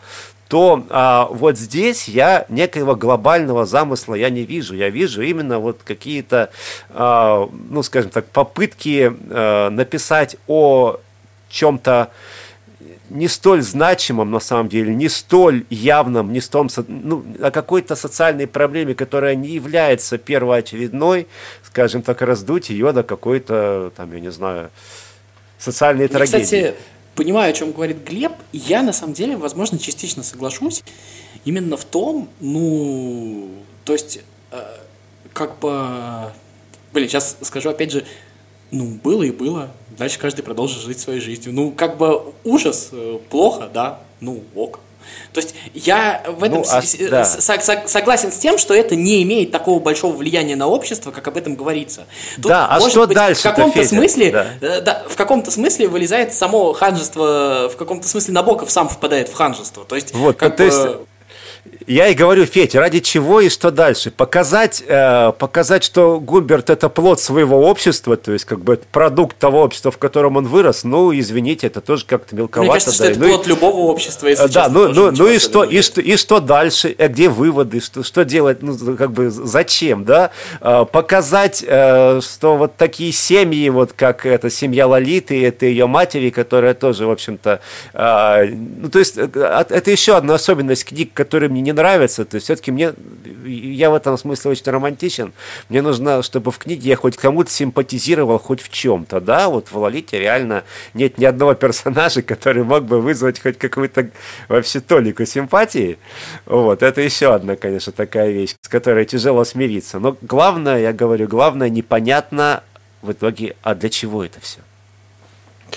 то 0.53 0.85
а, 0.91 1.29
вот 1.31 1.57
здесь 1.57 1.72
я 1.75 2.47
некоего 2.49 2.95
глобального 2.95 3.67
замысла 3.67 4.15
я 4.15 4.31
не 4.31 4.43
вижу. 4.45 4.75
Я 4.75 4.91
вижу 4.91 5.23
именно 5.23 5.59
вот 5.59 5.81
какие-то, 5.85 6.51
а, 6.91 7.49
ну, 7.71 7.83
скажем 7.83 8.11
так, 8.11 8.27
попытки 8.27 9.13
а, 9.31 9.71
написать 9.71 10.37
о 10.47 10.99
чем-то 11.49 12.11
не 13.13 13.29
столь 13.29 13.63
значимом 13.63 14.31
на 14.31 14.41
самом 14.41 14.69
деле, 14.69 14.95
не 14.95 15.09
столь 15.09 15.65
явном, 15.69 16.33
не 16.33 16.41
столь, 16.41 16.69
ну, 16.89 17.25
о 17.43 17.51
какой-то 17.51 17.95
социальной 17.95 18.47
проблеме, 18.47 18.95
которая 18.95 19.35
не 19.35 19.49
является 19.49 20.17
первоочередной, 20.19 21.27
скажем 21.63 22.03
так, 22.03 22.23
раздуть 22.23 22.71
ее 22.71 22.93
до 22.93 23.03
какой-то, 23.03 23.93
там, 23.97 24.13
я 24.15 24.21
не 24.21 24.31
знаю, 24.31 24.71
социальной 25.59 26.09
трагедии. 26.09 26.43
Кстати, 26.43 26.75
понимаю, 27.15 27.51
о 27.51 27.53
чем 27.53 27.73
говорит 27.73 28.05
Глеб, 28.05 28.33
и 28.53 28.59
я 28.59 28.83
на 28.83 28.93
самом 28.93 29.15
деле, 29.15 29.37
возможно, 29.37 29.79
частично 29.79 30.23
соглашусь 30.23 30.83
именно 31.45 31.77
в 31.77 31.85
том, 31.85 32.29
ну, 32.41 33.51
то 33.85 33.93
есть, 33.93 34.21
э, 34.51 34.63
как 35.33 35.59
бы, 35.59 36.33
блин, 36.93 37.09
сейчас 37.09 37.37
скажу 37.43 37.71
опять 37.71 37.93
же, 37.93 38.05
ну, 38.71 38.87
было 39.03 39.23
и 39.23 39.31
было, 39.31 39.71
дальше 39.99 40.19
каждый 40.19 40.43
продолжит 40.43 40.83
жить 40.83 40.99
своей 40.99 41.21
жизнью. 41.21 41.55
Ну, 41.55 41.73
как 41.73 41.99
бы 41.99 42.33
ужас, 42.45 42.89
э, 42.93 43.19
плохо, 43.29 43.69
да, 43.73 44.01
ну, 44.21 44.43
ок. 44.55 44.81
То 45.33 45.41
есть 45.41 45.55
я 45.75 46.23
в 46.27 46.43
этом 46.45 46.59
ну, 46.59 46.65
а, 46.71 46.83
с, 46.83 46.97
да. 46.97 47.25
с, 47.25 47.41
согласен 47.87 48.33
с 48.33 48.39
тем, 48.39 48.59
что 48.59 48.75
это 48.75 48.97
не 48.97 49.23
имеет 49.23 49.51
такого 49.51 49.79
большого 49.81 50.17
влияния 50.17 50.57
на 50.57 50.67
общество, 50.67 51.11
как 51.11 51.27
об 51.29 51.37
этом 51.37 51.55
говорится. 51.55 52.07
Тут, 52.37 52.47
да, 52.47 52.67
а 52.67 52.81
что 52.81 53.07
быть, 53.07 53.17
дальше? 53.17 53.41
В 53.41 53.45
каком-то 53.45 53.85
смысле, 53.85 54.31
да. 54.31 54.47
Э, 54.61 54.81
да, 54.81 55.03
в 55.09 55.17
каком-то 55.17 55.51
смысле 55.51 55.89
вылезает 55.89 56.35
само 56.35 56.73
ханжество, 56.73 57.71
в 57.73 57.77
каком-то 57.77 58.09
смысле 58.09 58.35
Набоков 58.35 58.71
сам 58.71 58.89
впадает 58.89 59.29
в 59.29 59.35
ханжество. 59.35 59.85
То 59.85 59.95
есть, 59.95 60.15
вот, 60.15 60.37
как 60.37 60.57
то 60.57 60.63
бы, 60.63 60.67
есть 60.69 60.87
я 61.87 62.09
и 62.09 62.15
говорю, 62.15 62.45
Федь, 62.45 62.75
ради 62.75 63.01
чего 63.01 63.41
и 63.41 63.49
что 63.49 63.71
дальше? 63.71 64.11
Показать, 64.11 64.83
э, 64.87 65.33
показать, 65.39 65.85
что 65.85 66.19
Губерт 66.19 66.71
это 66.71 66.89
плод 66.89 67.21
своего 67.21 67.69
общества, 67.69 68.17
то 68.17 68.33
есть 68.33 68.45
как 68.45 68.61
бы 68.61 68.81
продукт 68.91 69.39
того 69.39 69.63
общества, 69.63 69.91
в 69.91 69.99
котором 69.99 70.37
он 70.37 70.47
вырос. 70.47 70.83
Ну, 70.83 71.17
извините, 71.17 71.69
это 71.69 71.81
тоже 71.81 72.05
как-то 72.05 72.35
мелковато. 72.35 72.63
Мне 72.63 72.73
кажется, 72.73 72.91
да. 72.91 73.05
что 73.05 73.13
это 73.13 73.21
ну, 73.21 73.29
плод 73.29 73.47
и... 73.47 73.49
любого 73.51 73.77
общества, 73.91 74.27
если 74.27 74.43
Да, 74.43 74.65
честно, 74.65 74.73
ну, 74.73 74.89
ну, 74.93 75.11
ну 75.13 75.29
и 75.29 75.39
что, 75.39 75.63
и 75.63 75.83
что, 75.83 76.01
и 76.01 76.17
что 76.17 76.41
дальше? 76.41 76.95
А 76.99 77.09
где 77.09 77.29
выводы? 77.29 77.81
Что, 77.81 78.03
что 78.03 78.25
делать? 78.25 78.59
Ну, 78.63 78.97
как 78.97 79.13
бы 79.13 79.31
зачем, 79.31 80.05
да? 80.05 80.31
Э, 80.61 80.85
показать, 80.91 81.65
э, 81.67 82.21
что 82.23 82.57
вот 82.57 82.77
такие 82.77 83.13
семьи, 83.13 83.69
вот 83.69 83.93
как 83.93 84.27
эта 84.27 84.51
семья 84.51 84.89
Лолиты, 84.89 85.45
это 85.47 85.67
ее 85.67 85.87
матери, 85.87 86.31
которая 86.31 86.75
тоже, 86.75 87.07
в 87.07 87.11
общем-то, 87.11 87.61
э, 87.93 88.47
ну, 88.47 88.89
то 88.89 88.99
есть 88.99 89.17
э, 89.17 89.29
это 89.69 89.91
еще 89.91 90.17
одна 90.17 90.35
особенность 90.35 90.85
книг, 90.87 91.13
которые 91.15 91.52
мне 91.53 91.61
не 91.61 91.73
нравится. 91.73 92.25
То 92.25 92.37
есть 92.37 92.47
все-таки 92.47 92.73
мне, 92.73 92.93
я 93.45 93.91
в 93.91 93.95
этом 93.95 94.19
смысле 94.19 94.51
очень 94.51 94.65
романтичен. 94.65 95.33
Мне 95.69 95.83
нужно, 95.83 96.23
чтобы 96.23 96.51
в 96.51 96.59
книге 96.59 96.91
я 96.91 96.97
хоть 96.97 97.17
кому-то 97.17 97.51
симпатизировал 97.51 98.39
хоть 98.39 98.61
в 98.61 98.71
чем-то. 98.71 99.21
Да, 99.21 99.49
вот 99.49 99.69
в 99.69 99.77
Лолите 99.77 100.19
реально 100.19 100.65
нет 100.95 101.19
ни 101.19 101.25
одного 101.25 101.55
персонажа, 101.55 102.23
который 102.23 102.65
мог 102.65 102.85
бы 102.85 103.01
вызвать 103.01 103.41
хоть 103.41 103.59
какую-то 103.59 104.11
вообще 104.49 104.81
толику 104.81 105.25
симпатии. 105.25 105.99
Вот, 106.47 106.83
это 106.83 107.01
еще 107.01 107.35
одна, 107.35 107.57
конечно, 107.57 107.93
такая 107.93 108.31
вещь, 108.31 108.57
с 108.61 108.69
которой 108.69 109.05
тяжело 109.05 109.45
смириться. 109.45 109.99
Но 109.99 110.17
главное, 110.23 110.81
я 110.81 110.93
говорю, 110.93 111.29
главное 111.29 111.69
непонятно 111.69 112.65
в 113.03 113.13
итоге, 113.13 113.57
а 113.63 113.75
для 113.75 113.91
чего 113.91 114.25
это 114.25 114.41
все? 114.41 114.61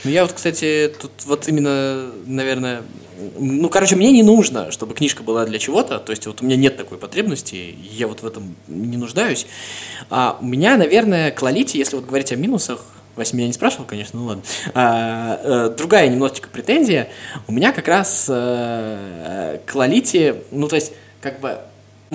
Ну, 0.04 0.12
я 0.12 0.24
вот, 0.24 0.34
кстати, 0.34 0.94
тут 1.02 1.12
вот 1.26 1.48
именно, 1.48 2.12
наверное, 2.26 2.84
ну, 3.38 3.70
короче, 3.70 3.96
мне 3.96 4.12
не 4.12 4.24
нужно, 4.24 4.72
чтобы 4.72 4.94
книжка 4.94 5.24
была 5.24 5.46
для 5.46 5.60
чего-то, 5.60 6.00
то 6.00 6.12
есть 6.12 6.28
вот 6.28 6.42
у 6.42 6.46
меня 6.46 6.58
нет 6.58 6.78
такой 6.78 6.98
потребности, 6.98 7.76
я 7.92 8.08
вот 8.08 8.22
в 8.22 8.28
этом 8.28 8.56
не 8.68 8.98
нуждаюсь. 8.98 9.48
А 10.10 10.38
у 10.42 10.46
меня, 10.46 10.78
наверное, 10.78 11.32
к 11.32 11.42
Лолите, 11.42 11.78
если 11.78 11.96
вот 11.96 12.06
говорить 12.06 12.32
о 12.32 12.36
минусах, 12.36 12.82
Вася 13.16 13.36
меня 13.36 13.48
не 13.48 13.54
спрашивал, 13.54 13.86
конечно, 13.86 14.20
ну 14.20 14.26
ладно. 14.26 14.44
А, 14.74 15.40
а, 15.42 15.70
другая 15.70 16.10
немножечко 16.10 16.50
претензия. 16.50 17.08
У 17.48 17.54
меня 17.54 17.72
как 17.72 17.88
раз 17.88 18.28
а, 18.30 19.60
к 19.66 19.74
Лолите, 19.74 20.44
ну, 20.52 20.68
то 20.68 20.76
есть, 20.76 20.92
как 21.22 21.40
бы, 21.40 21.60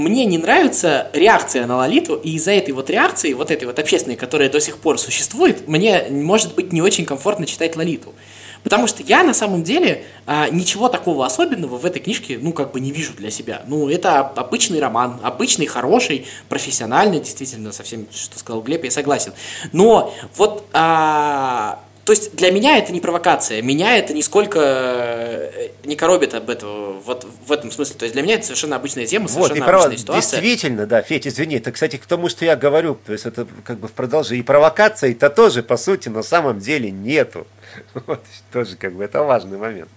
мне 0.00 0.24
не 0.24 0.38
нравится 0.38 1.10
реакция 1.12 1.66
на 1.66 1.76
Лолиту, 1.76 2.14
и 2.16 2.32
из-за 2.32 2.52
этой 2.52 2.72
вот 2.72 2.90
реакции, 2.90 3.32
вот 3.34 3.50
этой 3.50 3.64
вот 3.64 3.78
общественной, 3.78 4.16
которая 4.16 4.48
до 4.48 4.60
сих 4.60 4.78
пор 4.78 4.98
существует, 4.98 5.68
мне, 5.68 6.06
может 6.10 6.54
быть, 6.54 6.72
не 6.72 6.82
очень 6.82 7.04
комфортно 7.04 7.46
читать 7.46 7.76
Лолиту. 7.76 8.14
Потому 8.62 8.86
что 8.86 9.02
я 9.02 9.22
на 9.22 9.32
самом 9.32 9.62
деле 9.62 10.04
а, 10.26 10.48
ничего 10.50 10.88
такого 10.88 11.24
особенного 11.24 11.78
в 11.78 11.86
этой 11.86 12.00
книжке, 12.00 12.38
ну, 12.40 12.52
как 12.52 12.72
бы 12.72 12.80
не 12.80 12.90
вижу 12.90 13.14
для 13.14 13.30
себя. 13.30 13.62
Ну, 13.66 13.88
это 13.88 14.20
обычный 14.20 14.80
роман, 14.80 15.18
обычный, 15.22 15.66
хороший, 15.66 16.26
профессиональный, 16.48 17.20
действительно, 17.20 17.72
со 17.72 17.82
всем, 17.82 18.06
что 18.12 18.38
сказал 18.38 18.60
Глеб, 18.60 18.84
я 18.84 18.90
согласен. 18.90 19.32
Но 19.72 20.14
вот 20.36 20.66
а, 20.72 21.80
то 22.10 22.14
есть 22.14 22.34
для 22.34 22.50
меня 22.50 22.76
это 22.76 22.92
не 22.92 23.00
провокация, 23.00 23.62
меня 23.62 23.96
это 23.96 24.12
нисколько 24.12 24.58
э, 24.60 25.68
не 25.84 25.94
коробит 25.94 26.34
об 26.34 26.50
этого, 26.50 26.94
вот 26.94 27.24
в 27.46 27.52
этом 27.52 27.70
смысле. 27.70 27.94
То 28.00 28.04
есть 28.04 28.14
для 28.14 28.22
меня 28.24 28.34
это 28.34 28.46
совершенно 28.46 28.74
обычная 28.74 29.06
тема, 29.06 29.28
совершенно 29.28 29.64
вот, 29.64 29.70
и 29.70 29.72
обычная 29.72 29.96
ситуация. 29.96 30.40
Действительно, 30.40 30.86
да, 30.86 31.02
Федь, 31.02 31.28
извини, 31.28 31.58
это, 31.58 31.70
кстати, 31.70 31.98
к 31.98 32.06
тому, 32.06 32.28
что 32.28 32.44
я 32.44 32.56
говорю, 32.56 32.98
то 33.06 33.12
есть 33.12 33.26
это 33.26 33.46
как 33.62 33.78
бы 33.78 33.86
в 33.86 33.92
продолжении. 33.92 34.40
И 34.40 34.42
провокация 34.42 35.12
это 35.12 35.30
тоже, 35.30 35.62
по 35.62 35.76
сути, 35.76 36.08
на 36.08 36.24
самом 36.24 36.58
деле 36.58 36.90
нету. 36.90 37.46
Вот, 37.94 38.24
тоже 38.52 38.74
как 38.74 38.94
бы 38.94 39.04
это 39.04 39.22
важный 39.22 39.56
момент. 39.56 39.88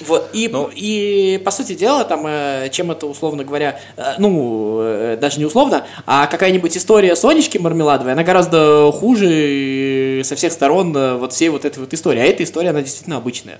Вот, 0.00 0.30
и, 0.32 0.48
ну, 0.48 0.70
и 0.74 1.40
по 1.44 1.50
сути 1.52 1.74
дела, 1.74 2.04
там, 2.04 2.26
э, 2.26 2.68
чем 2.72 2.90
это, 2.90 3.06
условно 3.06 3.44
говоря, 3.44 3.78
э, 3.96 4.14
ну, 4.18 4.80
э, 4.80 5.16
даже 5.20 5.38
не 5.38 5.44
условно, 5.44 5.86
а 6.04 6.26
какая-нибудь 6.26 6.76
история 6.76 7.14
Сонечки 7.14 7.58
Мармеладовой, 7.58 8.12
она 8.12 8.24
гораздо 8.24 8.90
хуже 8.92 10.22
со 10.24 10.34
всех 10.34 10.52
сторон 10.52 10.92
вот 11.18 11.32
всей 11.32 11.48
вот 11.48 11.64
этой 11.64 11.78
вот 11.78 11.94
истории. 11.94 12.20
А 12.20 12.24
эта 12.24 12.42
история, 12.42 12.70
она 12.70 12.82
действительно 12.82 13.18
обычная. 13.18 13.58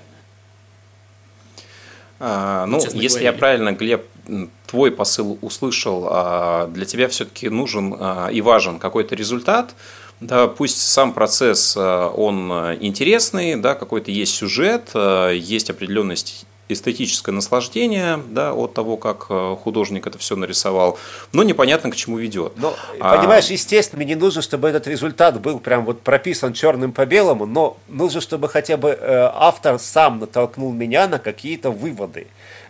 А, 2.19 2.65
ну, 2.65 2.77
если 2.77 3.19
говоря. 3.19 3.25
я 3.25 3.33
правильно, 3.33 3.71
Глеб, 3.71 4.05
твой 4.67 4.91
посыл 4.91 5.37
услышал, 5.41 6.07
а 6.09 6.67
для 6.67 6.85
тебя 6.85 7.07
все-таки 7.07 7.49
нужен 7.49 7.95
а, 7.99 8.29
и 8.29 8.41
важен 8.41 8.79
какой-то 8.79 9.15
результат, 9.15 9.75
да, 10.21 10.47
пусть 10.47 10.81
сам 10.81 11.13
процесс, 11.13 11.75
э, 11.75 12.11
он 12.15 12.51
э, 12.51 12.77
интересный, 12.79 13.55
да, 13.55 13.75
какой-то 13.75 14.11
есть 14.11 14.33
сюжет, 14.33 14.91
э, 14.93 15.33
есть 15.35 15.69
определенность 15.69 16.45
эстетическое 16.67 17.35
наслаждение 17.35 18.19
да, 18.29 18.51
от 18.51 18.73
того, 18.73 18.97
как 18.97 19.25
художник 19.59 20.07
это 20.07 20.17
все 20.17 20.35
нарисовал, 20.35 20.97
но 21.31 21.43
непонятно, 21.43 21.91
к 21.91 21.95
чему 21.95 22.17
ведет. 22.17 22.53
Но, 22.57 22.73
а... 22.99 23.17
Понимаешь, 23.17 23.45
естественно, 23.51 24.01
мне 24.01 24.15
не 24.15 24.19
нужно, 24.19 24.41
чтобы 24.41 24.67
этот 24.67 24.87
результат 24.87 25.39
был 25.39 25.59
прям 25.59 25.85
вот 25.85 26.01
прописан 26.01 26.53
черным 26.53 26.91
по 26.91 27.05
белому, 27.05 27.45
но 27.45 27.77
нужно, 27.87 28.19
чтобы 28.19 28.49
хотя 28.49 28.77
бы 28.77 28.97
автор 28.99 29.77
сам 29.77 30.17
натолкнул 30.17 30.73
меня 30.73 31.07
на 31.07 31.19
какие-то 31.19 31.69
выводы. 31.69 32.25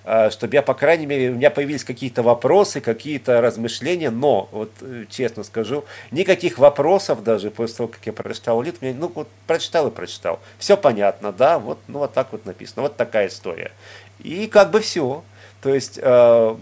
Э, 0.05 0.29
чтобы 0.29 0.53
я, 0.53 0.61
по 0.61 0.75
крайней 0.75 1.07
мере, 1.07 1.31
у 1.31 1.33
меня 1.33 1.49
появились 1.49 1.83
какие-то 1.83 2.21
вопросы, 2.21 2.79
какие-то 2.79 3.41
размышления, 3.41 4.11
но, 4.11 4.47
вот 4.51 4.71
э, 4.81 5.05
честно 5.09 5.43
скажу, 5.43 5.83
никаких 6.11 6.59
вопросов 6.59 7.23
даже 7.23 7.49
после 7.49 7.77
того, 7.77 7.89
как 7.89 8.05
я 8.05 8.13
прочитал 8.13 8.61
Лит, 8.61 8.81
мне, 8.81 8.93
ну, 8.93 9.11
вот 9.13 9.27
прочитал 9.47 9.87
и 9.87 9.91
прочитал. 9.91 10.39
Все 10.59 10.77
понятно, 10.77 11.31
да, 11.31 11.57
вот, 11.57 11.79
ну, 11.87 11.99
вот 11.99 12.13
так 12.13 12.31
вот 12.31 12.45
написано, 12.45 12.83
вот 12.83 12.97
такая 12.97 13.27
история. 13.27 13.71
И 14.19 14.47
как 14.47 14.69
бы 14.69 14.79
все. 14.79 15.23
То 15.61 15.73
есть 15.73 15.97
э, 15.99 16.55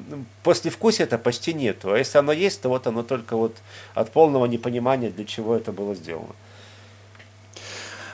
после 0.43 0.71
вкуса 0.71 1.03
это 1.03 1.17
почти 1.17 1.53
нету. 1.53 1.91
А 1.91 1.97
если 1.97 2.17
оно 2.19 2.32
есть, 2.32 2.62
то 2.62 2.69
вот 2.69 2.88
оно 2.88 3.03
только 3.03 3.36
вот 3.36 3.58
от 3.93 4.10
полного 4.12 4.45
непонимания, 4.45 5.10
для 5.10 5.25
чего 5.25 5.58
это 5.58 5.73
было 5.73 5.95
сделано. 5.95 6.34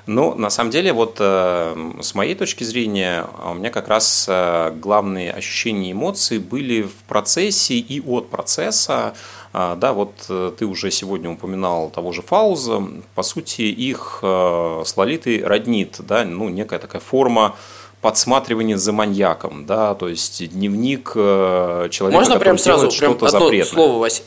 Ну, 0.06 0.36
на 0.36 0.50
самом 0.50 0.72
деле, 0.72 0.94
вот 0.94 1.18
э, 1.20 1.92
с 2.02 2.16
моей 2.16 2.36
точки 2.36 2.64
зрения, 2.64 3.26
у 3.46 3.54
меня 3.54 3.70
как 3.70 3.88
раз 3.88 4.26
э, 4.28 4.72
главные 4.72 5.32
ощущения 5.32 5.90
и 5.90 5.92
эмоции 5.92 6.38
были 6.38 6.84
в 6.84 6.96
процессе 7.08 7.76
и 7.76 8.02
от 8.02 8.30
процесса. 8.30 9.14
Э, 9.54 9.76
да, 9.78 9.94
вот 9.94 10.14
э, 10.30 10.52
ты 10.58 10.66
уже 10.66 10.92
сегодня 10.92 11.30
упоминал 11.30 11.90
того 11.90 12.12
же 12.12 12.22
Фауза. 12.22 12.84
По 13.16 13.24
сути, 13.24 13.64
их 13.64 14.20
э, 14.22 14.84
с 14.86 14.98
Лолитой 14.98 15.44
роднит, 15.44 15.98
да, 16.00 16.24
ну, 16.24 16.50
некая 16.50 16.80
такая 16.80 17.02
форма 17.02 17.56
подсматривание 18.02 18.78
за 18.78 18.94
маньяком, 18.94 19.66
да, 19.66 19.94
то 19.94 20.08
есть 20.08 20.50
дневник 20.50 21.12
э, 21.16 21.90
человека, 21.92 22.20
Можно 22.20 22.40
прям 22.40 22.58
сразу 22.58 22.90
прям 22.98 23.12
одно 23.14 23.28
запретное. 23.28 23.66
слово, 23.66 24.00
Вась. 24.00 24.24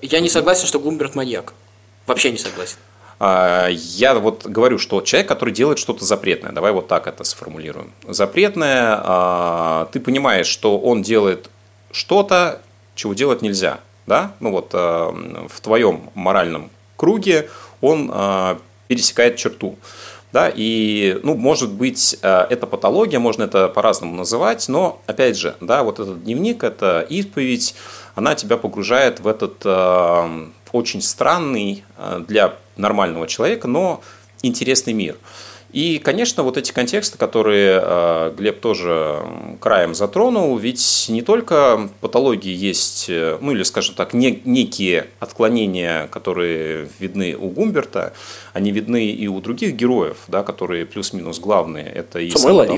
Я 0.00 0.20
не 0.20 0.28
согласен, 0.28 0.66
что 0.66 0.78
Гумберт 0.78 1.16
маньяк. 1.16 1.52
Вообще 2.06 2.30
не 2.30 2.38
согласен. 2.38 2.76
А, 3.18 3.68
я 3.68 4.14
вот 4.14 4.46
говорю, 4.46 4.78
что 4.78 5.00
человек, 5.00 5.28
который 5.28 5.52
делает 5.52 5.78
что-то 5.78 6.04
запретное, 6.04 6.52
давай 6.52 6.72
вот 6.72 6.88
так 6.88 7.06
это 7.06 7.24
сформулируем. 7.24 7.92
Запретное, 8.06 9.00
а, 9.02 9.88
ты 9.92 10.00
понимаешь, 10.00 10.46
что 10.46 10.78
он 10.78 11.02
делает 11.02 11.48
что-то, 11.92 12.60
чего 12.94 13.14
делать 13.14 13.42
нельзя. 13.42 13.80
Да? 14.06 14.32
Ну 14.40 14.52
вот 14.52 14.70
а, 14.72 15.10
в 15.48 15.60
твоем 15.60 16.10
моральном 16.14 16.70
круге 16.96 17.48
он 17.80 18.10
пересекает 18.88 19.36
черту. 19.36 19.76
Да, 20.36 20.52
и, 20.54 21.18
ну, 21.22 21.34
может 21.34 21.72
быть, 21.72 22.18
это 22.20 22.66
патология, 22.66 23.18
можно 23.18 23.44
это 23.44 23.68
по-разному 23.68 24.14
называть, 24.14 24.68
но, 24.68 25.00
опять 25.06 25.38
же, 25.38 25.56
да, 25.62 25.82
вот 25.82 25.98
этот 25.98 26.24
дневник, 26.24 26.62
это 26.62 27.00
исповедь, 27.08 27.74
она 28.16 28.34
тебя 28.34 28.58
погружает 28.58 29.20
в 29.20 29.28
этот 29.28 29.62
э, 29.64 30.46
очень 30.72 31.00
странный 31.00 31.84
для 32.28 32.52
нормального 32.76 33.26
человека, 33.26 33.66
но 33.66 34.02
интересный 34.42 34.92
мир. 34.92 35.16
И, 35.76 35.98
конечно, 35.98 36.42
вот 36.42 36.56
эти 36.56 36.72
контексты, 36.72 37.18
которые 37.18 37.78
э, 37.82 38.34
Глеб 38.34 38.60
тоже 38.60 39.22
краем 39.60 39.94
затронул, 39.94 40.56
ведь 40.56 41.04
не 41.10 41.20
только 41.20 41.90
патологии 42.00 42.50
есть, 42.50 43.10
э, 43.10 43.36
ну 43.42 43.52
или, 43.52 43.62
скажем 43.62 43.94
так, 43.94 44.14
не, 44.14 44.40
некие 44.46 45.08
отклонения, 45.20 46.06
которые 46.06 46.88
видны 46.98 47.36
у 47.36 47.50
Гумберта, 47.50 48.14
они 48.54 48.70
видны 48.70 49.04
и 49.04 49.28
у 49.28 49.38
других 49.42 49.74
героев, 49.74 50.16
да, 50.28 50.42
которые 50.42 50.86
плюс-минус 50.86 51.40
главные. 51.40 51.84
Это 51.84 52.20
и 52.20 52.30
Самой 52.30 52.68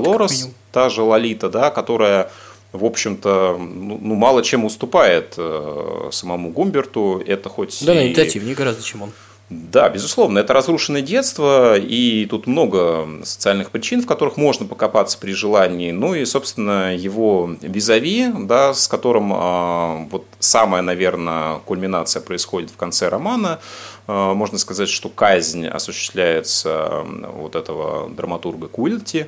та 0.73 0.89
же 0.89 1.01
Лолита, 1.01 1.49
да, 1.49 1.69
которая 1.69 2.29
в 2.73 2.83
общем-то, 2.83 3.57
ну, 3.57 3.97
ну, 4.01 4.15
мало 4.15 4.43
чем 4.43 4.65
уступает 4.65 5.35
э, 5.37 6.09
самому 6.11 6.49
Гумберту. 6.51 7.23
Это 7.25 7.47
хоть 7.47 7.81
да, 7.85 8.03
и... 8.03 8.09
инициативнее 8.09 8.55
гораздо, 8.55 8.83
чем 8.83 9.03
он. 9.03 9.11
Да, 9.49 9.89
безусловно, 9.89 10.37
это 10.39 10.53
разрушенное 10.53 11.01
детство, 11.01 11.75
и 11.75 12.27
тут 12.27 12.45
много 12.45 13.07
социальных 13.23 13.71
причин, 13.71 14.03
в 14.03 14.05
которых 14.05 14.37
можно 14.37 14.67
покопаться 14.67 15.17
при 15.17 15.31
желании. 15.31 15.89
Ну 15.89 16.13
и, 16.13 16.23
собственно, 16.25 16.95
его 16.95 17.49
визави, 17.59 18.27
да, 18.41 18.75
с 18.75 18.87
которым 18.87 19.33
э, 19.33 20.07
вот 20.11 20.25
самая, 20.37 20.83
наверное, 20.83 21.55
кульминация 21.65 22.21
происходит 22.21 22.69
в 22.69 22.77
конце 22.77 23.09
романа. 23.09 23.59
Э, 24.07 24.33
можно 24.33 24.59
сказать, 24.59 24.89
что 24.89 25.09
казнь 25.09 25.65
осуществляется 25.65 27.03
вот 27.33 27.55
этого 27.55 28.07
драматурга 28.07 28.67
Куильти. 28.67 29.21
А, 29.21 29.25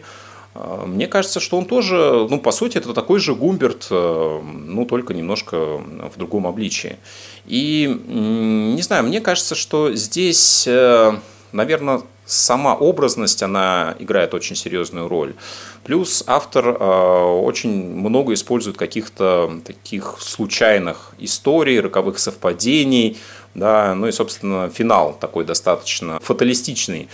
мне 0.53 1.07
кажется, 1.07 1.39
что 1.39 1.57
он 1.57 1.65
тоже, 1.65 2.27
ну, 2.29 2.39
по 2.39 2.51
сути, 2.51 2.77
это 2.77 2.93
такой 2.93 3.19
же 3.19 3.35
Гумберт, 3.35 3.87
э, 3.89 4.41
ну, 4.41 4.85
только 4.85 5.13
немножко 5.13 5.77
в 5.77 6.17
другом 6.17 6.45
обличии. 6.45 6.97
И, 7.45 7.87
не 8.07 8.81
знаю, 8.81 9.05
мне 9.05 9.21
кажется, 9.21 9.55
что 9.55 9.93
здесь, 9.93 10.65
э, 10.67 11.13
наверное, 11.53 12.01
сама 12.25 12.75
образность, 12.75 13.43
она 13.43 13.95
играет 13.99 14.33
очень 14.33 14.55
серьезную 14.55 15.07
роль. 15.07 15.35
Плюс 15.83 16.23
автор 16.27 16.67
э, 16.67 16.73
очень 16.73 17.93
много 17.93 18.33
использует 18.33 18.77
каких-то 18.77 19.51
таких 19.65 20.17
случайных 20.19 21.13
историй, 21.17 21.79
роковых 21.79 22.19
совпадений, 22.19 23.17
да, 23.53 23.95
ну 23.95 24.07
и, 24.07 24.11
собственно, 24.11 24.69
финал 24.69 25.17
такой 25.19 25.43
достаточно 25.43 26.19
фаталистичный. 26.21 27.09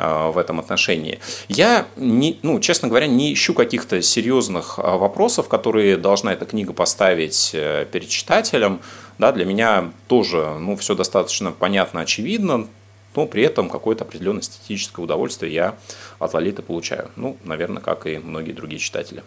А, 0.00 0.30
в 0.30 0.38
этом 0.38 0.60
отношении. 0.60 1.18
Я, 1.48 1.88
не, 1.96 2.38
ну, 2.42 2.60
честно 2.60 2.86
говоря, 2.86 3.08
не 3.08 3.32
ищу 3.34 3.52
каких-то 3.52 4.00
серьезных 4.00 4.78
а, 4.78 4.96
вопросов, 4.96 5.48
которые 5.48 5.96
должна 5.96 6.32
эта 6.32 6.46
книга 6.46 6.72
поставить 6.72 7.50
э, 7.52 7.84
перед 7.90 8.08
читателем. 8.08 8.80
Да, 9.18 9.32
для 9.32 9.44
меня 9.44 9.90
тоже 10.06 10.56
ну, 10.60 10.76
все 10.76 10.94
достаточно 10.94 11.50
понятно, 11.50 12.02
очевидно, 12.02 12.68
но 13.16 13.26
при 13.26 13.42
этом 13.42 13.68
какое-то 13.68 14.04
определенное 14.04 14.42
эстетическое 14.42 15.02
удовольствие 15.02 15.52
я 15.52 15.74
от 16.20 16.32
Лолиты 16.32 16.62
получаю. 16.62 17.10
Ну, 17.16 17.36
наверное, 17.42 17.82
как 17.82 18.06
и 18.06 18.18
многие 18.18 18.52
другие 18.52 18.78
читатели. 18.78 19.24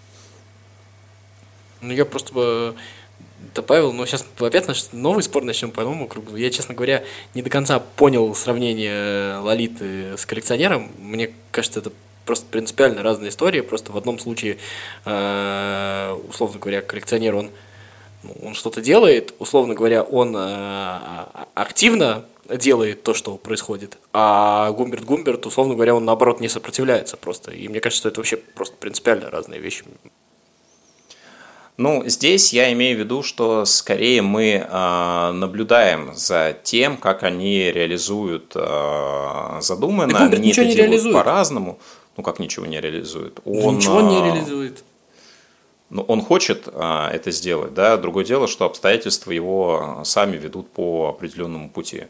Ну, 1.82 1.92
я 1.92 2.06
просто 2.06 2.76
добавил, 3.54 3.94
но 3.94 4.06
сейчас 4.06 4.26
опять 4.40 4.68
наш 4.68 4.92
новый 4.92 5.24
спор 5.24 5.44
начнем 5.44 5.72
по 5.72 5.82
новому 5.82 6.08
кругу. 6.08 6.36
Я, 6.36 6.50
честно 6.50 6.76
говоря, 6.76 7.04
не 7.34 7.42
до 7.42 7.50
конца 7.50 7.80
понял 7.80 8.34
сравнение 8.36 9.38
Лолиты 9.38 10.18
с 10.18 10.26
коллекционером. 10.26 10.92
Мне 11.00 11.32
кажется, 11.52 11.80
это 11.80 11.92
просто 12.26 12.46
принципиально 12.46 13.04
разные 13.04 13.30
истории. 13.30 13.62
Просто 13.62 13.92
в 13.92 13.98
одном 13.98 14.20
случае, 14.20 14.58
э, 15.06 16.18
условно 16.30 16.60
говоря, 16.60 16.82
коллекционер, 16.82 17.36
он, 17.36 17.50
ну, 18.24 18.36
он 18.44 18.54
что-то 18.54 18.82
делает, 18.82 19.34
условно 19.40 19.74
говоря, 19.74 20.04
он 20.04 20.36
э, 20.38 21.00
активно 21.54 22.26
делает 22.58 23.04
то, 23.04 23.14
что 23.14 23.38
происходит, 23.38 23.98
а 24.14 24.72
Гумберт 24.72 25.06
Гумберт, 25.06 25.46
условно 25.46 25.76
говоря, 25.76 25.96
он 25.96 26.06
наоборот 26.06 26.40
не 26.42 26.50
сопротивляется 26.50 27.18
просто. 27.18 27.52
И 27.52 27.68
мне 27.68 27.80
кажется, 27.80 28.02
что 28.02 28.10
это 28.10 28.20
вообще 28.20 28.38
просто 28.38 28.76
принципиально 28.78 29.30
разные 29.30 29.60
вещи. 29.60 29.86
Ну, 31.82 32.04
здесь 32.06 32.54
я 32.54 32.72
имею 32.74 32.96
в 32.96 33.00
виду, 33.00 33.24
что 33.24 33.66
скорее 33.66 34.22
мы 34.22 34.64
э, 34.70 35.32
наблюдаем 35.32 36.12
за 36.14 36.56
тем, 36.62 36.96
как 36.96 37.24
они 37.24 37.72
реализуют 37.72 38.52
э, 38.54 39.58
задуманное. 39.62 40.16
они 40.38 40.50
ничего 40.50 40.62
это 40.62 40.70
не 40.70 40.76
делают 40.76 40.92
реализует. 40.92 41.16
по-разному. 41.16 41.80
Ну, 42.18 42.22
как 42.22 42.38
ничего 42.38 42.68
не 42.68 42.80
реализует? 42.80 43.40
Он, 43.46 43.78
ничего 43.78 44.02
не 44.02 44.22
реализует. 44.22 44.84
Ну, 45.90 46.04
он 46.04 46.22
хочет 46.22 46.68
а, 46.72 47.10
это 47.10 47.32
сделать, 47.32 47.74
да. 47.74 47.98
Другое 47.98 48.26
дело, 48.26 48.48
что 48.48 48.66
обстоятельства 48.66 49.32
его 49.32 50.04
сами 50.06 50.38
ведут 50.38 50.70
по 50.70 51.10
определенному 51.10 51.68
пути. 51.72 52.04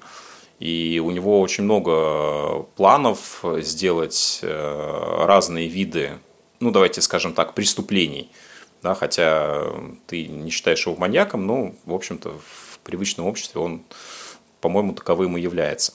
И 0.60 1.02
у 1.02 1.12
него 1.12 1.40
очень 1.40 1.64
много 1.64 2.64
планов 2.76 3.42
сделать 3.60 4.40
э, 4.42 5.26
разные 5.26 5.70
виды, 5.70 6.20
ну, 6.60 6.72
давайте 6.72 7.00
скажем 7.00 7.32
так, 7.32 7.54
преступлений 7.54 8.30
да, 8.82 8.96
хотя 8.96 9.64
ты 10.08 10.28
не 10.28 10.50
считаешь 10.50 10.86
его 10.86 10.96
маньяком, 10.96 11.46
но, 11.46 11.74
в 11.86 11.94
общем-то, 11.94 12.30
в 12.30 12.80
привычном 12.80 13.28
обществе 13.28 13.62
он, 13.62 13.84
по-моему, 14.60 14.94
таковым 14.94 15.38
и 15.38 15.42
является. 15.42 15.94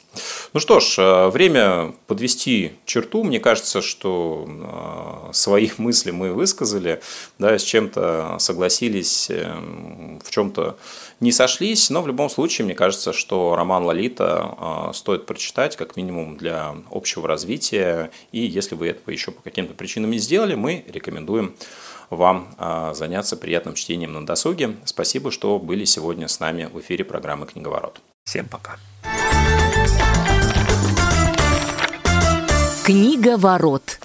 Ну 0.52 0.60
что 0.60 0.80
ж, 0.80 0.98
э, 0.98 1.28
время 1.28 1.94
подвести 2.06 2.72
черту. 2.84 3.24
Мне 3.24 3.40
кажется, 3.40 3.82
что 3.82 4.46
э, 4.48 5.32
свои 5.32 5.70
мысли 5.78 6.12
мы 6.12 6.32
высказали, 6.32 7.00
да, 7.38 7.58
с 7.58 7.62
чем-то 7.62 8.36
согласились, 8.38 9.30
э, 9.30 9.52
в 10.24 10.30
чем-то 10.30 10.76
не 11.20 11.32
сошлись, 11.32 11.90
но 11.90 12.02
в 12.02 12.06
любом 12.06 12.30
случае, 12.30 12.66
мне 12.66 12.74
кажется, 12.74 13.12
что 13.12 13.56
роман 13.56 13.84
«Лолита» 13.84 14.90
стоит 14.92 15.26
прочитать, 15.26 15.74
как 15.76 15.96
минимум 15.96 16.36
для 16.36 16.76
общего 16.90 17.26
развития, 17.26 18.10
и 18.32 18.40
если 18.40 18.74
вы 18.74 18.88
этого 18.88 19.10
еще 19.10 19.30
по 19.30 19.42
каким-то 19.42 19.74
причинам 19.74 20.10
не 20.10 20.18
сделали, 20.18 20.54
мы 20.54 20.84
рекомендуем 20.88 21.56
вам 22.10 22.48
а, 22.58 22.94
заняться 22.94 23.36
приятным 23.36 23.74
чтением 23.74 24.12
на 24.12 24.24
досуге. 24.24 24.76
Спасибо, 24.84 25.30
что 25.30 25.58
были 25.58 25.84
сегодня 25.84 26.28
с 26.28 26.40
нами 26.40 26.68
в 26.72 26.80
эфире 26.80 27.04
программы 27.04 27.46
«Книговорот». 27.46 28.00
Всем 28.24 28.46
пока. 28.46 28.76
Книговорот. 32.84 33.98